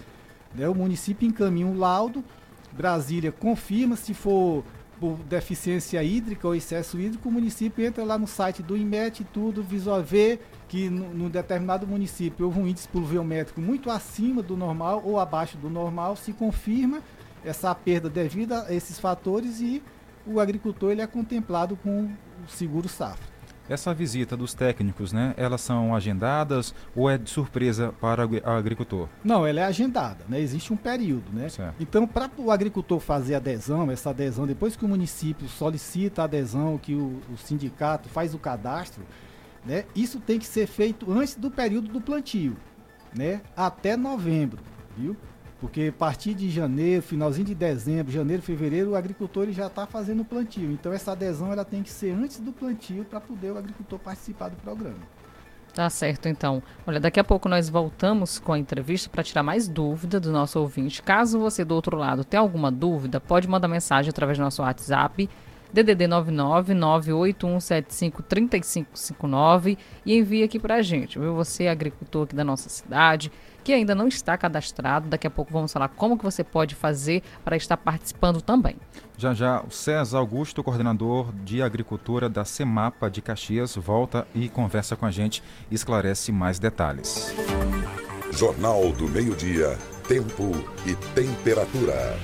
[0.55, 2.23] né, o município encaminha um laudo,
[2.71, 4.63] Brasília confirma se for
[5.01, 9.25] por deficiência hídrica ou excesso hídrico, o município entra lá no site do IMET e
[9.25, 15.01] tudo, visual vê que num determinado município houve um índice pluviométrico muito acima do normal
[15.03, 17.01] ou abaixo do normal, se confirma
[17.43, 19.81] essa perda devido a esses fatores e
[20.23, 23.30] o agricultor ele é contemplado com o seguro safra.
[23.71, 29.07] Essa visita dos técnicos, né, elas são agendadas ou é de surpresa para o agricultor?
[29.23, 30.41] Não, ela é agendada, né?
[30.41, 31.47] Existe um período, né?
[31.47, 31.75] Certo.
[31.79, 36.77] Então, para o agricultor fazer adesão, essa adesão, depois que o município solicita a adesão,
[36.77, 39.05] que o, o sindicato faz o cadastro,
[39.65, 39.85] né?
[39.95, 42.57] Isso tem que ser feito antes do período do plantio,
[43.15, 43.39] né?
[43.55, 44.59] Até novembro,
[44.97, 45.15] viu?
[45.61, 50.23] Porque a partir de janeiro, finalzinho de dezembro, janeiro, fevereiro, o agricultor já está fazendo
[50.23, 50.71] o plantio.
[50.71, 54.49] Então essa adesão ela tem que ser antes do plantio para poder o agricultor participar
[54.49, 54.97] do programa.
[55.71, 56.63] Tá certo, então.
[56.85, 60.59] Olha, daqui a pouco nós voltamos com a entrevista para tirar mais dúvida do nosso
[60.59, 61.01] ouvinte.
[61.03, 65.29] Caso você do outro lado tenha alguma dúvida, pode mandar mensagem através do nosso WhatsApp
[65.73, 71.33] DDD 99 98175 3559 e envie aqui pra gente, viu?
[71.35, 73.31] Você, agricultor aqui da nossa cidade,
[73.63, 77.23] que ainda não está cadastrado, daqui a pouco vamos falar como que você pode fazer
[77.43, 78.75] para estar participando também.
[79.17, 84.95] Já já, o César Augusto, coordenador de agricultura da Semapa de Caxias, volta e conversa
[84.95, 87.33] com a gente e esclarece mais detalhes.
[88.31, 90.51] Jornal do Meio-Dia, Tempo
[90.85, 92.17] e Temperatura.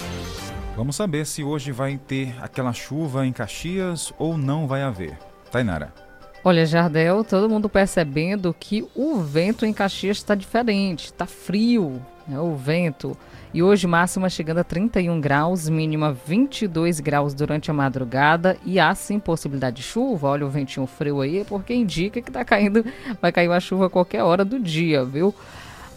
[0.76, 5.18] Vamos saber se hoje vai ter aquela chuva em Caxias ou não vai haver.
[5.52, 6.07] Tainara.
[6.44, 12.40] Olha, Jardel, todo mundo percebendo que o vento em Caxias está diferente, está frio, né,
[12.40, 13.18] o vento.
[13.54, 18.94] E hoje máxima chegando a 31 graus, mínima 22 graus durante a madrugada e há
[18.94, 20.28] sim possibilidade de chuva.
[20.28, 22.86] Olha o ventinho frio aí, porque indica que tá caindo,
[23.22, 25.34] vai cair uma chuva a qualquer hora do dia, viu?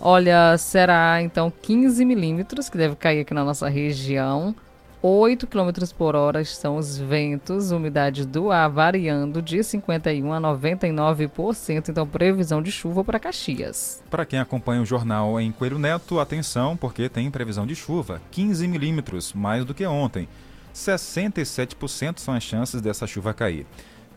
[0.01, 4.55] Olha, será então 15 milímetros que deve cair aqui na nossa região.
[5.03, 11.89] 8 km por hora são os ventos, umidade do ar variando de 51% a 99%.
[11.89, 14.03] Então, previsão de chuva para Caxias.
[14.11, 18.69] Para quem acompanha o jornal em Coelho Neto, atenção, porque tem previsão de chuva, 15
[18.69, 20.29] milímetros, mais do que ontem.
[20.75, 23.67] 67% são as chances dessa chuva cair.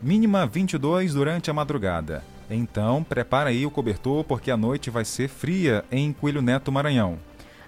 [0.02, 2.22] Mínima 22 durante a madrugada.
[2.50, 7.18] Então, prepara aí o cobertor, porque a noite vai ser fria em Coelho Neto, Maranhão.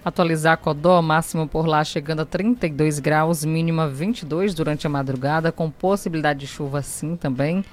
[0.07, 5.69] Atualizar Codó, máximo por lá chegando a 32 graus, mínima 22 durante a madrugada, com
[5.69, 7.65] possibilidade de chuva sim também.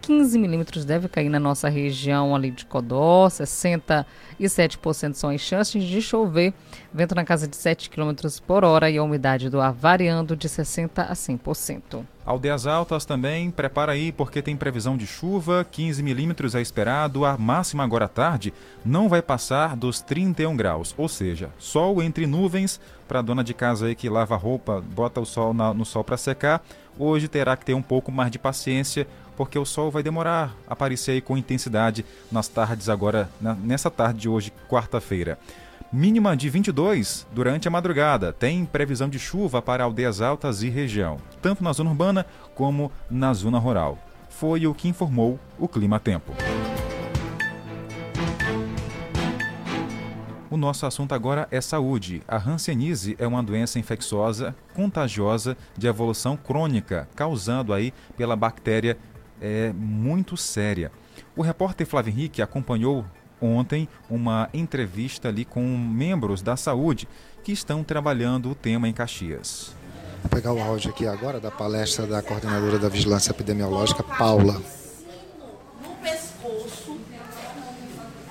[0.00, 6.00] 15 milímetros deve cair na nossa região ali de Codó, 67% são as chances de
[6.00, 6.54] chover,
[6.92, 8.12] vento na casa de 7 km
[8.46, 12.04] por hora e a umidade do ar variando de 60% a 100%.
[12.24, 17.36] Aldeias Altas também, prepara aí porque tem previsão de chuva, 15 milímetros é esperado, a
[17.36, 22.80] máxima agora à tarde não vai passar dos 31 graus, ou seja, sol entre nuvens
[23.08, 26.04] para a dona de casa aí que lava roupa, bota o sol na, no sol
[26.04, 26.62] para secar,
[26.98, 29.08] hoje terá que ter um pouco mais de paciência,
[29.40, 33.30] porque o sol vai demorar a aparecer aí com intensidade nas tardes agora,
[33.64, 35.38] nessa tarde de hoje, quarta-feira.
[35.90, 38.34] Mínima de 22 durante a madrugada.
[38.34, 43.32] Tem previsão de chuva para aldeias altas e região, tanto na zona urbana como na
[43.32, 43.96] zona rural.
[44.28, 46.34] Foi o que informou o Clima Tempo.
[50.50, 52.22] O nosso assunto agora é saúde.
[52.28, 58.98] A hanseníase é uma doença infecciosa contagiosa de evolução crônica, causando aí pela bactéria
[59.40, 60.92] é muito séria.
[61.36, 63.04] O repórter Flávio Henrique acompanhou
[63.40, 67.08] ontem uma entrevista ali com membros da saúde
[67.42, 69.74] que estão trabalhando o tema em Caxias.
[70.22, 74.60] Vou pegar o áudio aqui agora da palestra da coordenadora da Vigilância Epidemiológica, Paula.
[75.82, 77.00] No pescoço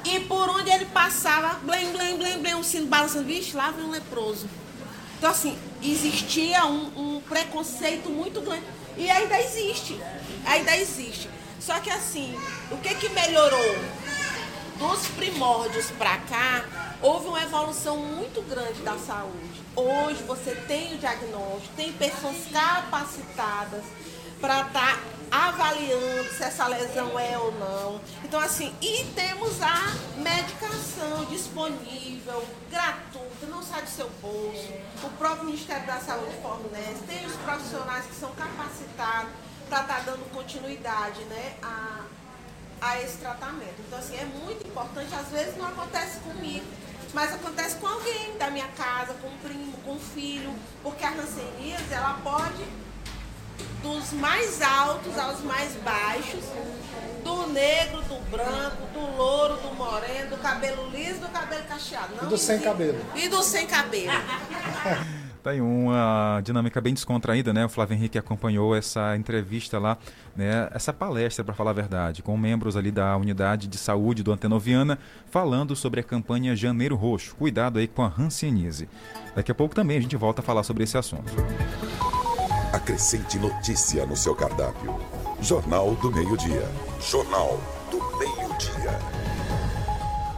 [0.05, 3.85] e por onde ele passava, blém, blém, blém, blém, um sino balançando, vixe, lá vem
[3.85, 4.47] um leproso.
[5.17, 8.63] Então, assim, existia um, um preconceito muito grande.
[8.99, 9.97] E ainda existe.
[10.45, 11.29] Ainda existe.
[11.57, 12.37] Só que assim,
[12.69, 13.75] o que que melhorou?
[14.77, 16.65] Dos primórdios para cá,
[17.01, 19.63] houve uma evolução muito grande da saúde.
[19.73, 23.83] Hoje você tem o diagnóstico, tem pessoas capacitadas
[24.41, 24.99] para estar tá
[25.31, 28.01] avaliando se essa lesão é ou não.
[28.23, 34.73] Então, assim, e temos a medicação disponível, gratuita, não sai do seu bolso.
[35.03, 39.31] O próprio Ministério da Saúde fornece, tem os profissionais que são capacitados
[39.69, 42.01] para estar tá dando continuidade né, a,
[42.81, 43.75] a esse tratamento.
[43.79, 46.65] Então, assim, é muito importante, às vezes não acontece comigo,
[47.13, 50.53] mas acontece com alguém da minha casa, com um primo, com um filho,
[50.83, 52.63] porque a hanseníase, ela pode
[53.81, 56.43] dos mais altos aos mais baixos,
[57.23, 62.15] do negro, do branco, do louro, do moreno, do cabelo liso, do cabelo cacheado.
[62.15, 62.99] Não e do sem cabelo.
[63.15, 64.11] E do sem cabelo.
[65.41, 67.63] Tá aí uma dinâmica bem descontraída, né?
[67.63, 69.97] O Flávio Henrique acompanhou essa entrevista lá,
[70.35, 70.67] né?
[70.73, 74.99] Essa palestra, para falar a verdade, com membros ali da unidade de saúde do Antenoviana,
[75.31, 77.37] falando sobre a campanha Janeiro Roxo.
[77.37, 78.89] Cuidado aí com a Hanseníase.
[79.33, 81.31] Daqui a pouco também a gente volta a falar sobre esse assunto.
[82.71, 84.95] Acrescente notícia no seu cardápio.
[85.41, 86.69] Jornal do Meio-Dia.
[87.01, 87.59] Jornal
[87.89, 88.91] do Meio-Dia.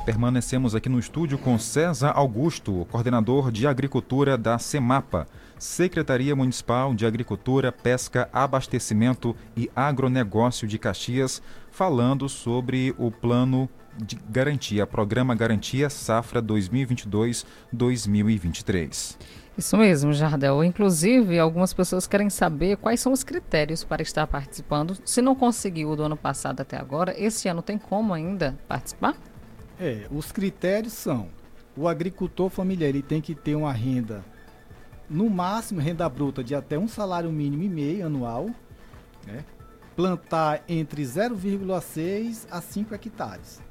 [0.05, 5.27] Permanecemos aqui no estúdio com César Augusto, coordenador de agricultura da CEMAPA,
[5.59, 14.17] Secretaria Municipal de Agricultura, Pesca, Abastecimento e Agronegócio de Caxias, falando sobre o plano de
[14.29, 19.17] garantia, programa Garantia Safra 2022-2023.
[19.61, 20.63] Isso mesmo, Jardel.
[20.63, 24.97] Inclusive, algumas pessoas querem saber quais são os critérios para estar participando.
[25.05, 29.15] Se não conseguiu do ano passado até agora, esse ano tem como ainda participar?
[29.79, 31.27] É, os critérios são:
[31.77, 34.25] o agricultor familiar ele tem que ter uma renda,
[35.07, 38.49] no máximo renda bruta de até um salário mínimo e meio anual,
[39.27, 39.45] né?
[39.95, 43.61] plantar entre 0,6 a 5 hectares.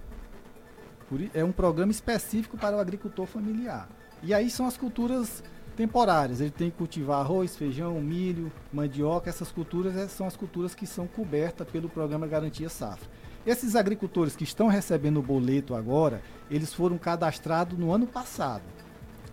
[1.34, 3.88] É um programa específico para o agricultor familiar.
[4.22, 5.43] E aí são as culturas
[5.76, 6.40] temporárias.
[6.40, 9.30] Ele tem que cultivar arroz, feijão, milho, mandioca.
[9.30, 13.08] Essas culturas eh, são as culturas que são cobertas pelo programa Garantia Safra.
[13.46, 18.62] Esses agricultores que estão recebendo o boleto agora, eles foram cadastrados no ano passado.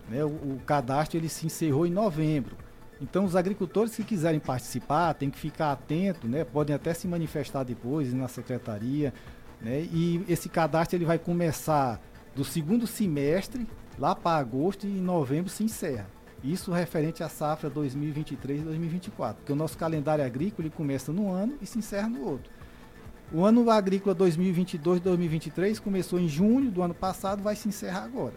[0.08, 0.24] Né?
[0.24, 2.56] O, o cadastro ele se encerrou em novembro.
[3.00, 6.42] Então, os agricultores que quiserem participar têm que ficar atentos, né?
[6.42, 9.14] Podem até se manifestar depois na secretaria,
[9.60, 9.86] né?
[9.92, 12.00] E esse cadastro ele vai começar
[12.34, 13.68] do segundo semestre
[13.98, 16.08] lá para agosto e em novembro se encerra.
[16.42, 21.78] Isso referente à safra 2023-2024, porque o nosso calendário agrícola começa no ano e se
[21.78, 22.50] encerra no outro.
[23.32, 28.34] O ano agrícola 2022-2023 começou em junho do ano passado, vai se encerrar agora.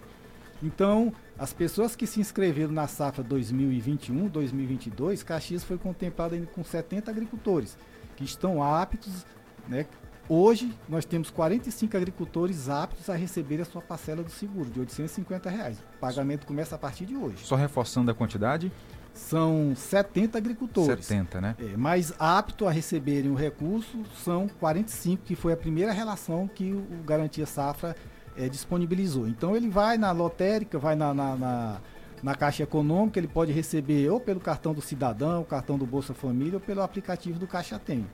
[0.61, 7.77] Então, as pessoas que se inscreveram na safra 2021-2022, Caxias foi contemplada com 70 agricultores
[8.15, 9.25] que estão aptos,
[9.67, 9.87] né?
[10.33, 15.49] Hoje nós temos 45 agricultores aptos a receber a sua parcela do seguro de 850
[15.49, 15.77] reais.
[15.77, 17.43] O pagamento começa a partir de hoje.
[17.43, 18.71] Só reforçando a quantidade?
[19.13, 21.05] São 70 agricultores.
[21.05, 21.55] 70, né?
[21.59, 26.71] É, mas apto a receberem o recurso são 45, que foi a primeira relação que
[26.71, 27.93] o Garantia Safra
[28.37, 29.27] é, disponibilizou.
[29.27, 31.81] Então ele vai na lotérica, vai na, na, na,
[32.23, 36.53] na, Caixa Econômica, ele pode receber ou pelo cartão do cidadão, cartão do Bolsa Família
[36.53, 38.07] ou pelo aplicativo do Caixa Tem.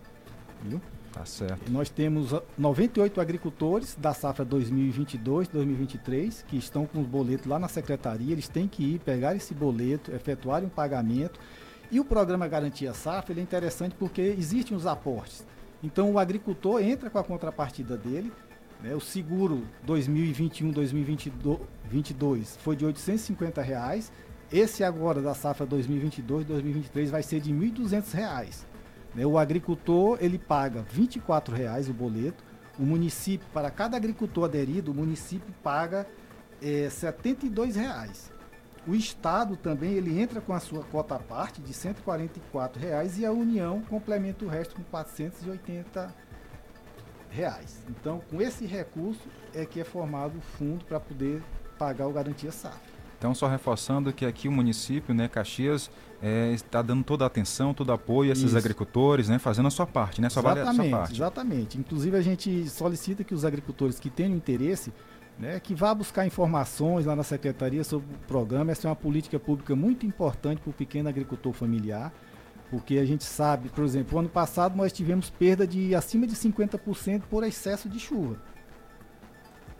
[0.63, 0.81] Viu?
[1.17, 1.69] Tá certo.
[1.71, 8.31] Nós temos 98 agricultores da safra 2022-2023 que estão com os boletos lá na secretaria.
[8.31, 11.39] Eles têm que ir pegar esse boleto, efetuarem um pagamento.
[11.89, 15.43] E o programa Garantia Safra ele é interessante porque existem os aportes.
[15.81, 18.31] Então o agricultor entra com a contrapartida dele.
[18.83, 18.93] Né?
[18.93, 24.11] O seguro 2021-2022 foi de 850 reais.
[24.53, 28.11] Esse agora da safra 2022-2023 vai ser de R$ 1.200.
[28.11, 28.53] Né?
[29.25, 31.07] O agricultor ele paga R$
[31.55, 32.43] reais o boleto.
[32.77, 36.07] O município, para cada agricultor aderido, o município paga
[36.61, 38.31] é, 72 reais.
[38.87, 43.25] O Estado também ele entra com a sua cota à parte de 144 reais, e
[43.25, 46.13] a União complementa o resto com 480
[47.29, 47.83] reais.
[47.89, 51.43] Então, com esse recurso é que é formado o fundo para poder
[51.77, 52.96] pagar o Garantia Safra.
[53.17, 55.89] Então, só reforçando que aqui o município, né, Caxias,
[56.21, 58.57] é, está dando toda a atenção, todo o apoio a esses Isso.
[58.57, 61.13] agricultores, né, fazendo a sua parte, né, só exatamente, vale a sua parte.
[61.15, 61.77] Exatamente.
[61.79, 64.93] Inclusive, a gente solicita que os agricultores que tenham interesse,
[65.39, 68.71] né, que vá buscar informações lá na secretaria sobre o programa.
[68.71, 72.13] Essa é uma política pública muito importante para o pequeno agricultor familiar,
[72.69, 77.23] porque a gente sabe, por exemplo, ano passado nós tivemos perda de acima de 50%
[77.29, 78.37] por excesso de chuva.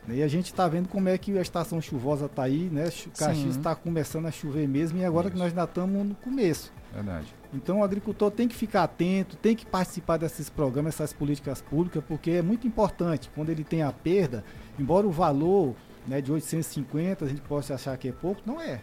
[0.10, 2.88] E a gente está vendo como é que a estação chuvosa está aí, né?
[3.05, 5.34] O Caxias está começando a chover mesmo e agora Isso.
[5.34, 6.72] que nós ainda estamos no começo.
[6.93, 7.34] Verdade.
[7.53, 12.03] Então o agricultor tem que ficar atento, tem que participar desses programas, essas políticas públicas,
[12.08, 13.30] porque é muito importante.
[13.36, 14.43] Quando ele tem a perda,
[14.80, 15.76] embora o valor
[16.08, 18.82] né, de 850 a gente possa achar que é pouco, não é.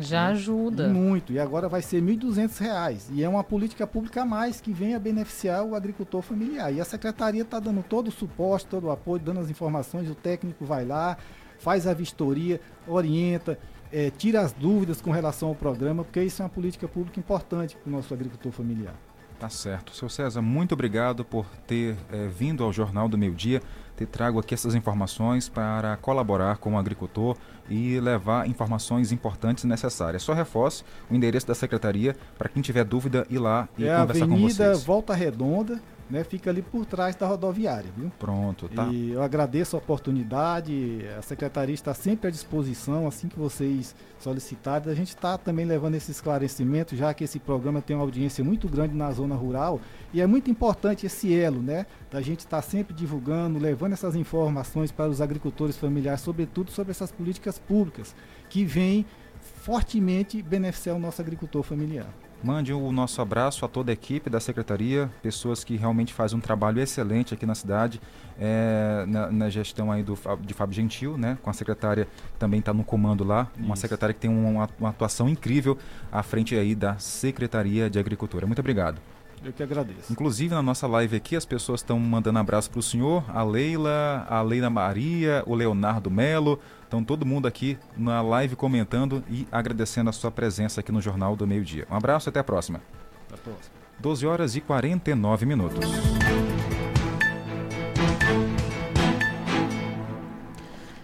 [0.00, 0.88] Já ajuda.
[0.88, 1.32] Muito.
[1.32, 3.06] E agora vai ser R$ 1.200.
[3.12, 6.72] E é uma política pública a mais que vem a beneficiar o agricultor familiar.
[6.72, 10.10] E a secretaria está dando todo o suporte, todo o apoio, dando as informações.
[10.10, 11.16] O técnico vai lá,
[11.58, 13.58] faz a vistoria, orienta,
[13.92, 17.76] é, tira as dúvidas com relação ao programa, porque isso é uma política pública importante
[17.76, 18.94] para o nosso agricultor familiar.
[19.38, 19.94] Tá certo.
[19.94, 23.60] Seu César, muito obrigado por ter é, vindo ao Jornal do Meio Dia
[23.96, 27.36] te trago aqui essas informações para colaborar com o agricultor
[27.68, 30.22] e levar informações importantes e necessárias.
[30.22, 34.24] Só reforço o endereço da secretaria para quem tiver dúvida ir lá e é conversar
[34.24, 34.60] Avenida com vocês.
[34.60, 38.10] Avenida Volta Redonda, né, fica ali por trás da rodoviária, viu?
[38.18, 38.86] Pronto, tá.
[38.86, 44.90] E eu agradeço a oportunidade, a secretaria está sempre à disposição, assim que vocês solicitarem.
[44.90, 48.68] A gente está também levando esse esclarecimento, já que esse programa tem uma audiência muito
[48.68, 49.80] grande na zona rural,
[50.12, 51.86] e é muito importante esse elo, né?
[52.10, 56.92] Da gente estar tá sempre divulgando, levando essas informações para os agricultores familiares, sobretudo sobre
[56.92, 58.14] essas políticas públicas,
[58.48, 59.04] que vêm
[59.40, 62.08] fortemente beneficiar o nosso agricultor familiar.
[62.42, 66.40] Mande o nosso abraço a toda a equipe da secretaria, pessoas que realmente fazem um
[66.40, 68.00] trabalho excelente aqui na cidade,
[68.38, 71.38] é, na, na, gestão aí do, de Fábio Gentil, né?
[71.42, 72.06] Com a secretária
[72.38, 73.80] também está no comando lá, uma Isso.
[73.80, 75.78] secretária que tem uma, uma atuação incrível
[76.12, 78.46] à frente aí da Secretaria de Agricultura.
[78.46, 79.00] Muito obrigado.
[79.44, 80.12] Eu que agradeço.
[80.12, 84.26] Inclusive, na nossa live aqui, as pessoas estão mandando abraço para o senhor, a Leila,
[84.28, 86.58] a Leila Maria, o Leonardo Melo.
[86.86, 91.34] Então, todo mundo aqui na live comentando e agradecendo a sua presença aqui no Jornal
[91.34, 91.86] do Meio Dia.
[91.90, 92.80] Um abraço e até a próxima.
[93.26, 93.74] Até a próxima.
[93.98, 95.80] 12 horas e 49 minutos.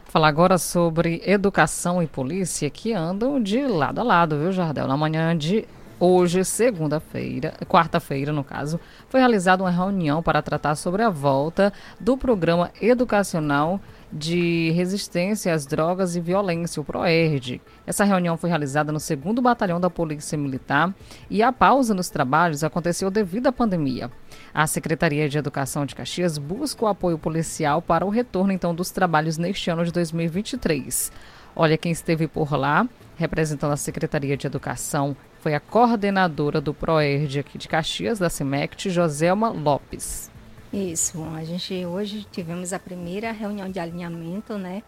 [0.05, 4.87] Falar agora sobre educação e polícia que andam de lado a lado, viu, Jardel?
[4.87, 5.67] Na manhã de
[6.05, 12.17] Hoje, segunda-feira, quarta-feira no caso, foi realizada uma reunião para tratar sobre a volta do
[12.17, 13.81] programa educacional
[14.13, 17.61] de resistência às drogas e violência, o PROERD.
[17.87, 20.95] Essa reunião foi realizada no 2 Batalhão da Polícia Militar
[21.31, 24.11] e a pausa nos trabalhos aconteceu devido à pandemia.
[24.53, 28.91] A Secretaria de Educação de Caxias busca o apoio policial para o retorno então dos
[28.91, 31.11] trabalhos neste ano de 2023.
[31.57, 32.87] Olha quem esteve por lá,
[33.17, 38.91] representando a Secretaria de Educação foi a coordenadora do PROERD aqui de Caxias, da CIMECT,
[38.91, 40.32] Joselma Lopes.
[40.73, 44.83] Isso, a gente hoje tivemos a primeira reunião de alinhamento, né,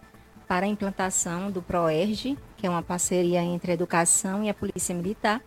[0.48, 4.94] para a implantação do PROERD, que é uma parceria entre a educação e a Polícia
[4.94, 5.42] Militar.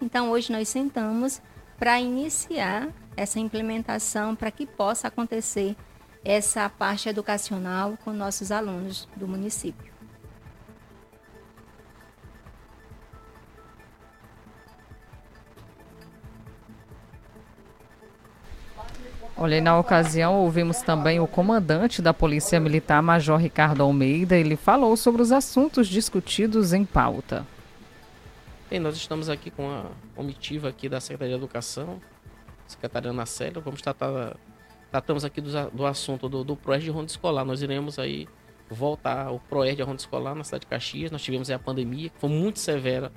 [0.00, 1.42] Então, hoje nós sentamos
[1.78, 5.76] para iniciar essa implementação para que possa acontecer
[6.24, 9.91] essa parte educacional com nossos alunos do município.
[19.42, 24.36] Olha, na ocasião ouvimos também o comandante da Polícia Militar, Major Ricardo Almeida.
[24.36, 27.44] Ele falou sobre os assuntos discutidos em pauta.
[28.70, 32.00] Bem, nós estamos aqui com a comitiva aqui da Secretaria de Educação,
[32.68, 33.60] secretária Ana Célia.
[33.60, 34.36] Vamos tratar,
[34.92, 37.44] tratamos aqui do, do assunto do, do PROES de ronda escolar.
[37.44, 38.28] Nós iremos aí
[38.70, 41.10] voltar ao PROES de ronda escolar na cidade de Caxias.
[41.10, 43.10] Nós tivemos a pandemia, que foi muito severa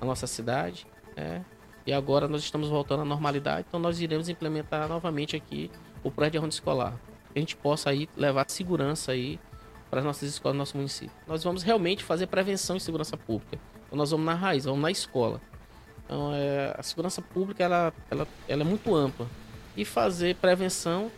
[0.00, 0.88] na nossa cidade.
[1.16, 1.40] É,
[1.88, 5.70] e agora nós estamos voltando à normalidade, então nós iremos implementar novamente aqui
[6.04, 6.92] o projeto de ronda escolar.
[7.32, 9.40] Que a gente possa aí levar segurança aí
[9.88, 11.16] para as nossas escolas do nosso município.
[11.26, 13.58] Nós vamos realmente fazer prevenção em segurança pública.
[13.86, 15.40] Então nós vamos na raiz, vamos na escola.
[16.04, 19.26] Então é, a segurança pública ela, ela, ela é muito ampla.
[19.74, 21.10] E fazer prevenção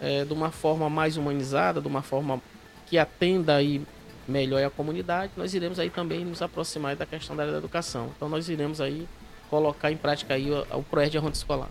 [0.00, 2.40] é, de uma forma mais humanizada, de uma forma
[2.86, 3.84] que atenda aí
[4.28, 8.12] melhor a comunidade, nós iremos aí também nos aproximar da questão da educação.
[8.16, 9.08] Então nós iremos aí
[9.52, 11.68] colocar em prática aí o, o projeto de ronda escolar.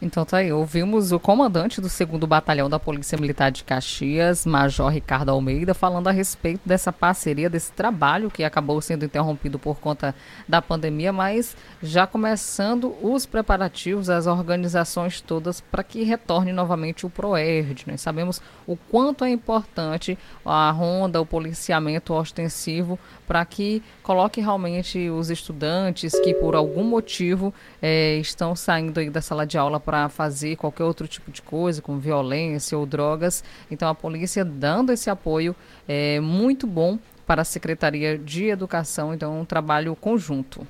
[0.00, 4.88] Então tá aí, ouvimos o comandante do 2 Batalhão da Polícia Militar de Caxias, Major
[4.88, 10.14] Ricardo Almeida, falando a respeito dessa parceria, desse trabalho que acabou sendo interrompido por conta
[10.48, 17.10] da pandemia, mas já começando os preparativos, as organizações todas para que retorne novamente o
[17.10, 17.82] PROERD.
[17.88, 22.96] Nós sabemos o quanto é importante a ronda, o policiamento ostensivo
[23.26, 29.20] para que coloque realmente os estudantes que por algum motivo é, estão saindo aí da
[29.20, 33.42] sala de aula para fazer qualquer outro tipo de coisa, como violência ou drogas.
[33.70, 35.56] Então a polícia dando esse apoio
[35.88, 40.66] é muito bom para a Secretaria de Educação, então é um trabalho conjunto.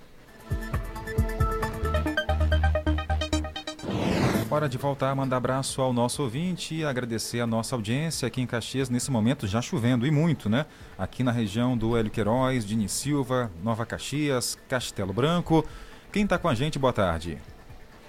[4.49, 8.47] Hora de voltar, mandar abraço ao nosso ouvinte e agradecer a nossa audiência aqui em
[8.47, 10.65] Caxias, nesse momento já chovendo e muito, né?
[10.97, 15.67] Aqui na região do Hélio Queiroz, Dini Silva, Nova Caxias, Castelo Branco.
[16.13, 17.37] Quem está com a gente, boa tarde.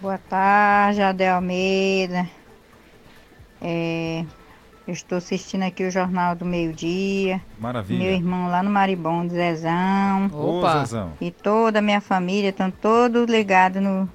[0.01, 2.25] Boa tarde, Adel Almeida.
[3.61, 4.23] É,
[4.87, 7.41] eu estou assistindo aqui o Jornal do Meio Dia.
[7.59, 7.99] Maravilha.
[7.99, 10.27] Meu irmão lá no Maribondo, Zezão.
[10.31, 10.79] Opa!
[10.85, 11.11] Zezão.
[11.19, 14.09] E toda a minha família estão todos ligados no,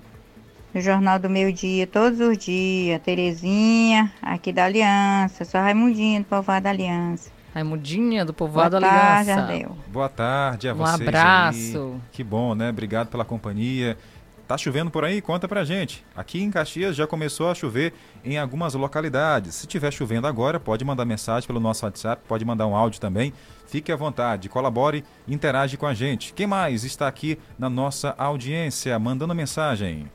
[0.73, 3.01] no Jornal do Meio Dia, todos os dias.
[3.03, 5.45] Terezinha, aqui da Aliança.
[5.45, 7.31] Sou Raimundinha do Povoado da Aliança.
[7.55, 9.35] Raimundinha do Povoado Boa Aliança.
[9.37, 9.77] tarde, Adel.
[9.89, 11.01] Boa tarde a Um vocês.
[11.09, 11.93] abraço.
[11.95, 12.01] aí.
[12.11, 12.71] Que bom, né?
[12.71, 13.99] Obrigado pela companhia.
[14.47, 15.23] Tá chovendo por aí?
[15.23, 16.05] Conta pra gente.
[16.15, 19.55] Aqui em Caxias já começou a chover em algumas localidades.
[19.55, 23.33] Se tiver chovendo agora, pode mandar mensagem pelo nosso WhatsApp, pode mandar um áudio também.
[23.67, 26.35] Fique à vontade, colabore, interage com a gente.
[26.35, 30.11] Quem mais está aqui na nossa audiência mandando mensagem?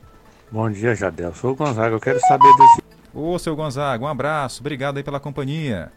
[0.50, 1.34] Bom dia, Jadel.
[1.34, 1.96] Sou o Gonzaga.
[1.96, 2.82] Eu quero saber desse.
[3.12, 4.60] Ô, seu Gonzaga, um abraço.
[4.60, 5.90] Obrigado aí pela companhia.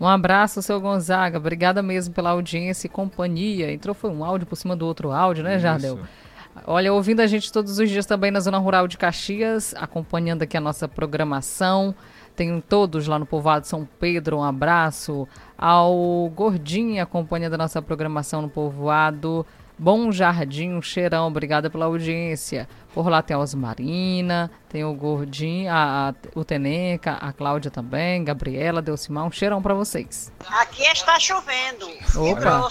[0.00, 1.36] Um abraço, seu Gonzaga.
[1.36, 3.70] Obrigada mesmo pela audiência e companhia.
[3.70, 6.00] Entrou foi um áudio por cima do outro áudio, né, Jardel?
[6.66, 10.56] Olha, ouvindo a gente todos os dias também na Zona Rural de Caxias, acompanhando aqui
[10.56, 11.94] a nossa programação.
[12.36, 15.28] Tem todos lá no Povoado São Pedro, um abraço.
[15.56, 19.46] Ao Gordinho, acompanhando a nossa programação no Povoado.
[19.76, 22.68] Bom Jardim, um cheirão, obrigada pela audiência.
[22.92, 28.22] Por lá tem a Osmarina, tem o Gordinho, a, a- o Teneca, a Cláudia também,
[28.24, 30.32] Gabriela, Delcimar, um cheirão para vocês.
[30.48, 31.86] Aqui está chovendo.
[32.16, 32.68] Opa.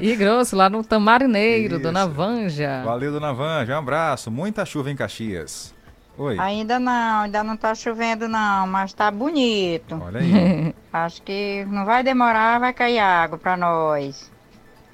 [0.00, 0.56] E grosso.
[0.56, 1.82] Lá no Tamarineiro, Isso.
[1.82, 2.82] Dona Vanja.
[2.84, 3.74] Valeu, dona Vanja.
[3.74, 4.30] Um abraço.
[4.30, 5.74] Muita chuva em Caxias.
[6.18, 6.38] Oi.
[6.38, 9.98] Ainda não, ainda não tá chovendo não, mas tá bonito.
[10.02, 10.74] Olha aí.
[10.92, 14.30] Acho que não vai demorar, vai cair água pra nós.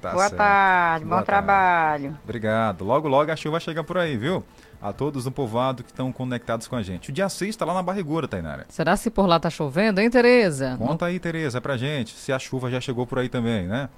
[0.01, 0.37] Tá Boa certo.
[0.37, 1.45] tarde, Boa bom tarde.
[1.45, 2.17] trabalho.
[2.23, 2.85] Obrigado.
[2.85, 4.43] Logo, logo a chuva chega por aí, viu?
[4.79, 7.09] A todos no povoado que estão conectados com a gente.
[7.09, 8.65] O dia 6 está lá na barrigura, Tainara.
[8.69, 10.75] Será se por lá tá chovendo, hein, Tereza?
[10.77, 13.89] Conta aí, Tereza, pra gente, se a chuva já chegou por aí também, né?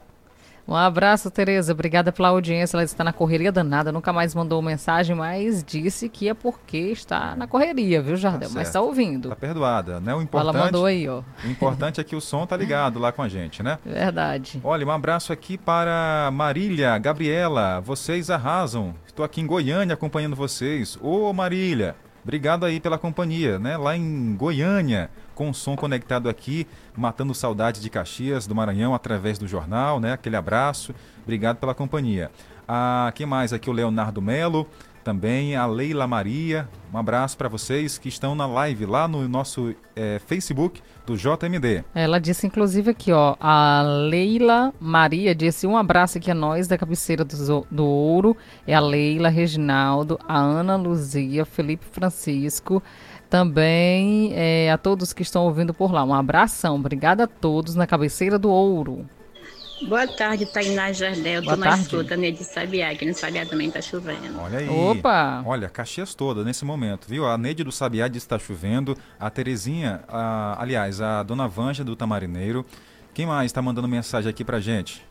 [0.68, 1.72] Um abraço, Tereza.
[1.74, 2.78] Obrigada pela audiência.
[2.78, 3.91] Ela está na correria danada.
[3.91, 8.49] Nunca mais mandou mensagem, mas disse que é porque está na correria, viu, Jardel?
[8.49, 8.68] mas certo.
[8.68, 9.30] está ouvindo.
[9.30, 10.14] Tá perdoada, né?
[10.14, 11.22] O Ela importante, mandou aí, ó.
[11.43, 13.80] o importante é que o som tá ligado lá com a gente, né?
[13.86, 14.62] Verdade.
[14.64, 18.93] Olha, um abraço aqui para Marília, Gabriela, vocês arrasam.
[19.07, 20.97] Estou aqui em Goiânia acompanhando vocês.
[21.01, 23.76] Ô Marília, obrigado aí pela companhia, né?
[23.76, 26.67] Lá em Goiânia, com o som conectado aqui,
[26.97, 30.11] matando saudade de Caxias, do Maranhão, através do jornal, né?
[30.11, 32.29] Aquele abraço, obrigado pela companhia.
[32.67, 33.69] A, quem mais aqui?
[33.69, 34.67] O Leonardo Melo,
[35.01, 36.67] também a Leila Maria.
[36.93, 41.85] Um abraço para vocês que estão na live lá no nosso é, Facebook do JMD.
[41.95, 46.77] Ela disse, inclusive, aqui, ó, a Leila Maria disse um abraço aqui a nós da
[46.77, 48.35] cabeceira do, do Ouro.
[48.67, 52.83] É a Leila, Reginaldo, a Ana Luzia, Felipe Francisco.
[53.30, 56.03] Também é, a todos que estão ouvindo por lá.
[56.03, 56.75] Um abração.
[56.75, 59.05] Obrigada a todos na cabeceira do Ouro.
[59.88, 61.41] Boa tarde, Tainá Jardel.
[61.41, 61.77] Boa Tô tarde.
[61.77, 64.38] na escuta, né, de Sabiá, que no Sabiá também tá chovendo.
[64.41, 64.67] Olha aí.
[64.67, 65.41] Opa!
[65.45, 67.25] Olha, Caxias toda nesse momento, viu?
[67.25, 68.97] A Neide do Sabiá diz que está chovendo.
[69.17, 72.65] A Terezinha, a- aliás, a Dona Vanja do Tamarineiro.
[73.13, 75.05] Quem mais está mandando mensagem aqui pra gente?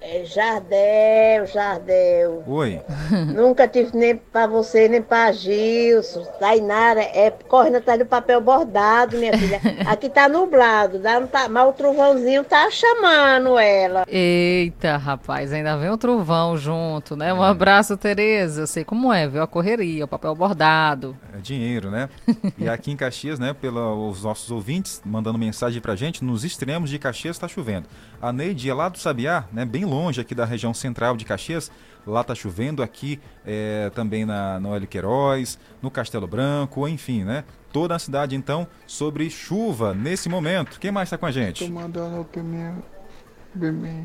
[0.00, 2.44] É, Jardel, Jardel.
[2.46, 2.80] Oi.
[3.34, 6.24] Nunca tive nem pra você, nem pra Gilson.
[6.38, 9.60] Tainara é correndo atrás do papel bordado, minha filha.
[9.86, 14.04] Aqui tá nublado, dá, não tá, mas o trovãozinho tá chamando ela.
[14.06, 17.34] Eita, rapaz, ainda vem um trovão junto, né?
[17.34, 18.62] Um abraço, Tereza.
[18.62, 19.42] Eu sei como é, viu?
[19.42, 21.16] A correria, o papel bordado.
[21.36, 22.08] É dinheiro, né?
[22.56, 26.98] E aqui em Caxias, né, pelos nossos ouvintes mandando mensagem pra gente, nos extremos de
[26.98, 27.88] Caxias está chovendo.
[28.20, 31.70] A Neide é lá do Sabiá, né, bem longe aqui da região central de Caxias.
[32.06, 37.44] Lá tá chovendo, aqui é, também na, no Hélio Queiroz, no Castelo Branco, enfim, né?
[37.70, 40.80] Toda a cidade, então, sobre chuva nesse momento.
[40.80, 41.66] Quem mais está com a gente?
[41.66, 42.82] Tô mandando meu
[43.54, 44.04] bebê.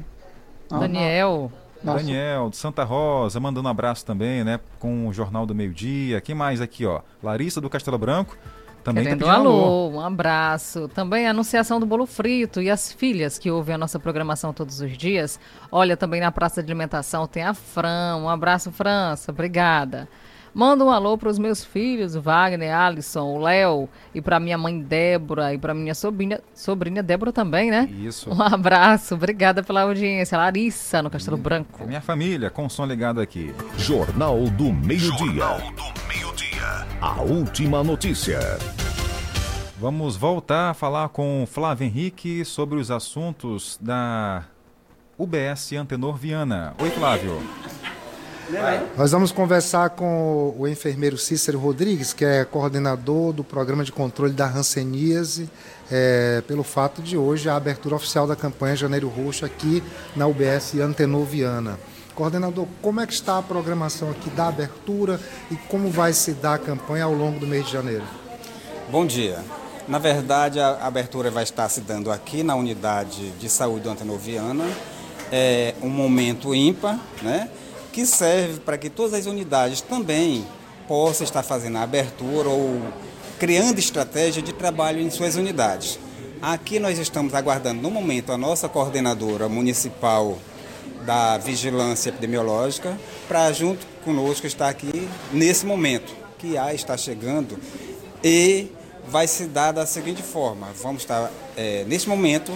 [0.70, 1.52] Ah, Daniel.
[1.84, 2.00] Nossa.
[2.00, 4.60] Daniel, de Santa Rosa, mandando um abraço também, né?
[4.80, 6.22] Com o Jornal do Meio Dia.
[6.22, 7.02] Quem mais aqui, ó?
[7.22, 8.38] Larissa do Castelo Branco.
[8.84, 10.88] Também Querendo tá um pedindo alô, um abraço.
[10.90, 14.82] Também a anunciação do bolo frito e as filhas que ouvem a nossa programação todos
[14.82, 15.40] os dias.
[15.72, 18.18] Olha, também na praça de alimentação tem a Fran.
[18.18, 19.32] Um abraço, França.
[19.32, 20.10] Obrigada.
[20.54, 24.56] Manda um alô para os meus filhos, o Wagner, Alisson, o Léo, e para minha
[24.56, 27.90] mãe Débora, e para minha sobrinha, sobrinha Débora também, né?
[27.92, 28.30] Isso.
[28.30, 30.38] Um abraço, obrigada pela audiência.
[30.38, 31.88] Larissa, no Castelo Branco.
[31.88, 33.52] Minha família, com o som ligado aqui.
[33.78, 35.58] Jornal do Meio-Dia.
[37.02, 38.40] A última notícia.
[39.80, 44.46] Vamos voltar a falar com o Flávio Henrique sobre os assuntos da
[45.18, 46.74] UBS Antenor Viana.
[46.80, 47.42] Oi, Flávio.
[48.98, 54.34] Nós vamos conversar com o enfermeiro Cícero Rodrigues, que é coordenador do programa de controle
[54.34, 55.50] da Hanseníase,
[55.92, 59.82] é, pelo fato de hoje a abertura oficial da campanha Janeiro Roxo aqui
[60.16, 61.80] na UBS Antenor Viana.
[62.16, 66.56] Coordenador, como é que está a programação aqui da abertura e como vai se dar
[66.56, 68.04] a campanha ao longo do mês de janeiro?
[68.92, 69.44] Bom dia.
[69.88, 74.64] Na verdade, a abertura vai estar se dando aqui na unidade de saúde do Antenoviana.
[75.32, 77.50] É um momento ímpar, né?
[77.92, 80.46] Que serve para que todas as unidades também
[80.88, 82.80] possam estar fazendo a abertura ou
[83.40, 86.00] criando estratégia de trabalho em suas unidades.
[86.40, 90.38] Aqui nós estamos aguardando, no momento, a nossa coordenadora municipal
[91.06, 92.98] da Vigilância Epidemiológica
[93.28, 97.58] para, junto conosco, estar aqui nesse momento, que a está chegando
[98.24, 98.70] e
[99.08, 102.52] vai se dar da seguinte forma: vamos estar, é, momento,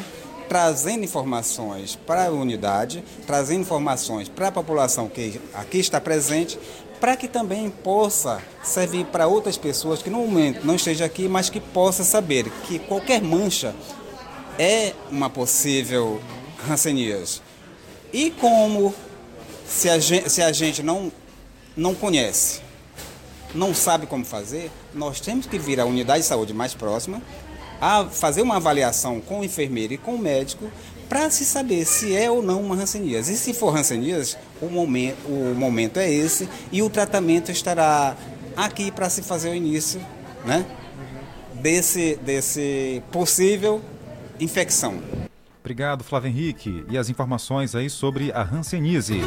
[0.47, 6.57] trazendo informações para a unidade, trazendo informações para a população que aqui está presente,
[6.99, 11.49] para que também possa servir para outras pessoas que no momento não estejam aqui, mas
[11.49, 13.75] que possa saber que qualquer mancha
[14.57, 16.19] é uma possível
[16.67, 17.46] ranceníase.
[18.13, 18.93] E como
[19.67, 21.11] se a gente, se a gente não,
[21.75, 22.61] não conhece,
[23.53, 27.21] não sabe como fazer, nós temos que vir à unidade de saúde mais próxima,
[27.79, 30.69] a fazer uma avaliação com o enfermeiro e com o médico
[31.07, 33.33] para se saber se é ou não uma ranceníase.
[33.33, 38.15] E se for ranceníase, o momento, o momento é esse e o tratamento estará
[38.55, 40.01] aqui para se fazer o início
[40.45, 40.65] né,
[41.53, 43.81] desse, desse possível
[44.39, 45.26] infecção.
[45.67, 46.85] Obrigado, Flávio Henrique.
[46.89, 49.19] E as informações aí sobre a Hanseníase.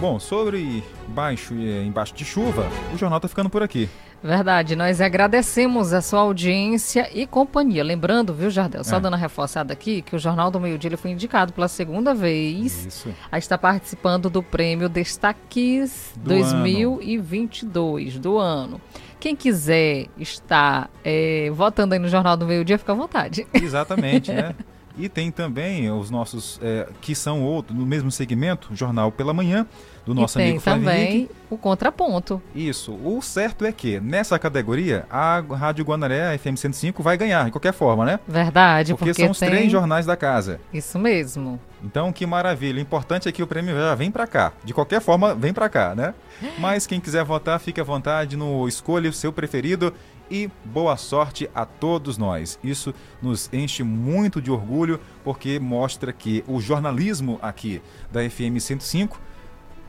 [0.00, 3.88] Bom, sobre baixo e embaixo de chuva, o jornal está ficando por aqui.
[4.22, 7.82] Verdade, nós agradecemos a sua audiência e companhia.
[7.82, 9.00] Lembrando, viu, Jardel, só É.
[9.00, 12.86] dando a reforçada aqui, que o Jornal do Meio Dia foi indicado pela segunda vez
[12.86, 13.08] Isso.
[13.32, 18.80] a estar participando do prêmio Destaques Do 2022 do ano.
[19.18, 23.44] Quem quiser estar eh, votando aí no Jornal do Meio Dia, fica à vontade.
[23.52, 24.54] Exatamente, né?
[24.96, 29.66] E tem também os nossos, é, que são outros, no mesmo segmento, Jornal pela Manhã,
[30.06, 31.30] do nosso e tem amigo Flávio também Henrique.
[31.50, 32.40] o contraponto.
[32.54, 32.92] Isso.
[32.92, 37.50] O certo é que, nessa categoria, a Rádio Guanaré, a FM 105, vai ganhar, de
[37.50, 38.20] qualquer forma, né?
[38.28, 39.48] Verdade, Porque, porque, são os tem...
[39.50, 40.60] três jornais da casa.
[40.72, 41.58] Isso mesmo.
[41.82, 42.78] Então, que maravilha.
[42.78, 44.52] O importante é que o prêmio já vem pra cá.
[44.62, 46.14] De qualquer forma, vem pra cá, né?
[46.58, 49.92] Mas quem quiser votar, fique à vontade no Escolha o seu preferido
[50.30, 52.58] e boa sorte a todos nós.
[52.62, 59.20] Isso nos enche muito de orgulho porque mostra que o jornalismo aqui da FM 105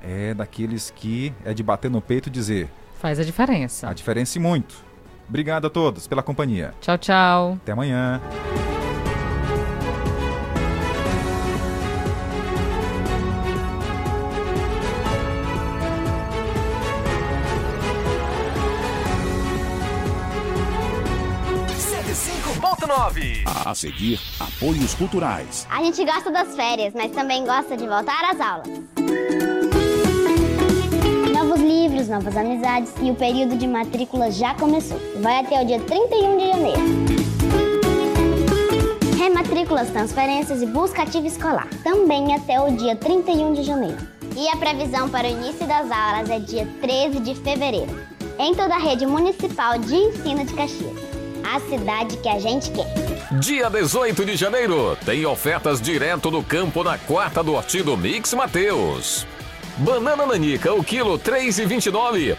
[0.01, 2.69] é daqueles que é de bater no peito e dizer:
[2.99, 3.89] Faz a diferença.
[3.89, 4.83] A diferença e muito.
[5.27, 6.73] Obrigado a todos pela companhia.
[6.79, 7.53] Tchau, tchau.
[7.61, 8.21] Até amanhã.
[23.45, 25.67] A seguir, apoios culturais.
[25.69, 28.67] A gente gosta das férias, mas também gosta de voltar às aulas.
[31.31, 34.99] Novos livros, novas amizades e o período de matrícula já começou.
[35.21, 36.81] Vai até o dia 31 de janeiro.
[39.15, 41.67] Rematrículas, transferências e busca ativa escolar.
[41.83, 43.97] Também até o dia 31 de janeiro.
[44.35, 47.95] E a previsão para o início das aulas é dia 13 de fevereiro.
[48.39, 50.97] Em toda a rede municipal de ensino de Caxias.
[51.43, 53.04] A cidade que a gente quer.
[53.39, 58.33] Dia 18 de janeiro, tem ofertas direto no campo na quarta do Horti do Mix
[58.33, 59.27] Mateus.
[59.77, 62.37] Banana nanica, o quilo 3,29.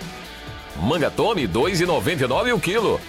[0.77, 3.01] Manga tome, 2,99 o quilo.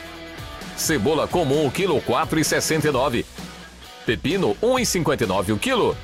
[0.75, 3.23] Cebola comum, o quilo 4,69.
[4.05, 5.97] Pepino, 1,59 o quilo.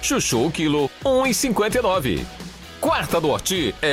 [0.00, 2.24] Chuchu, o quilo 1,59.
[2.80, 3.90] Quarta do Horti é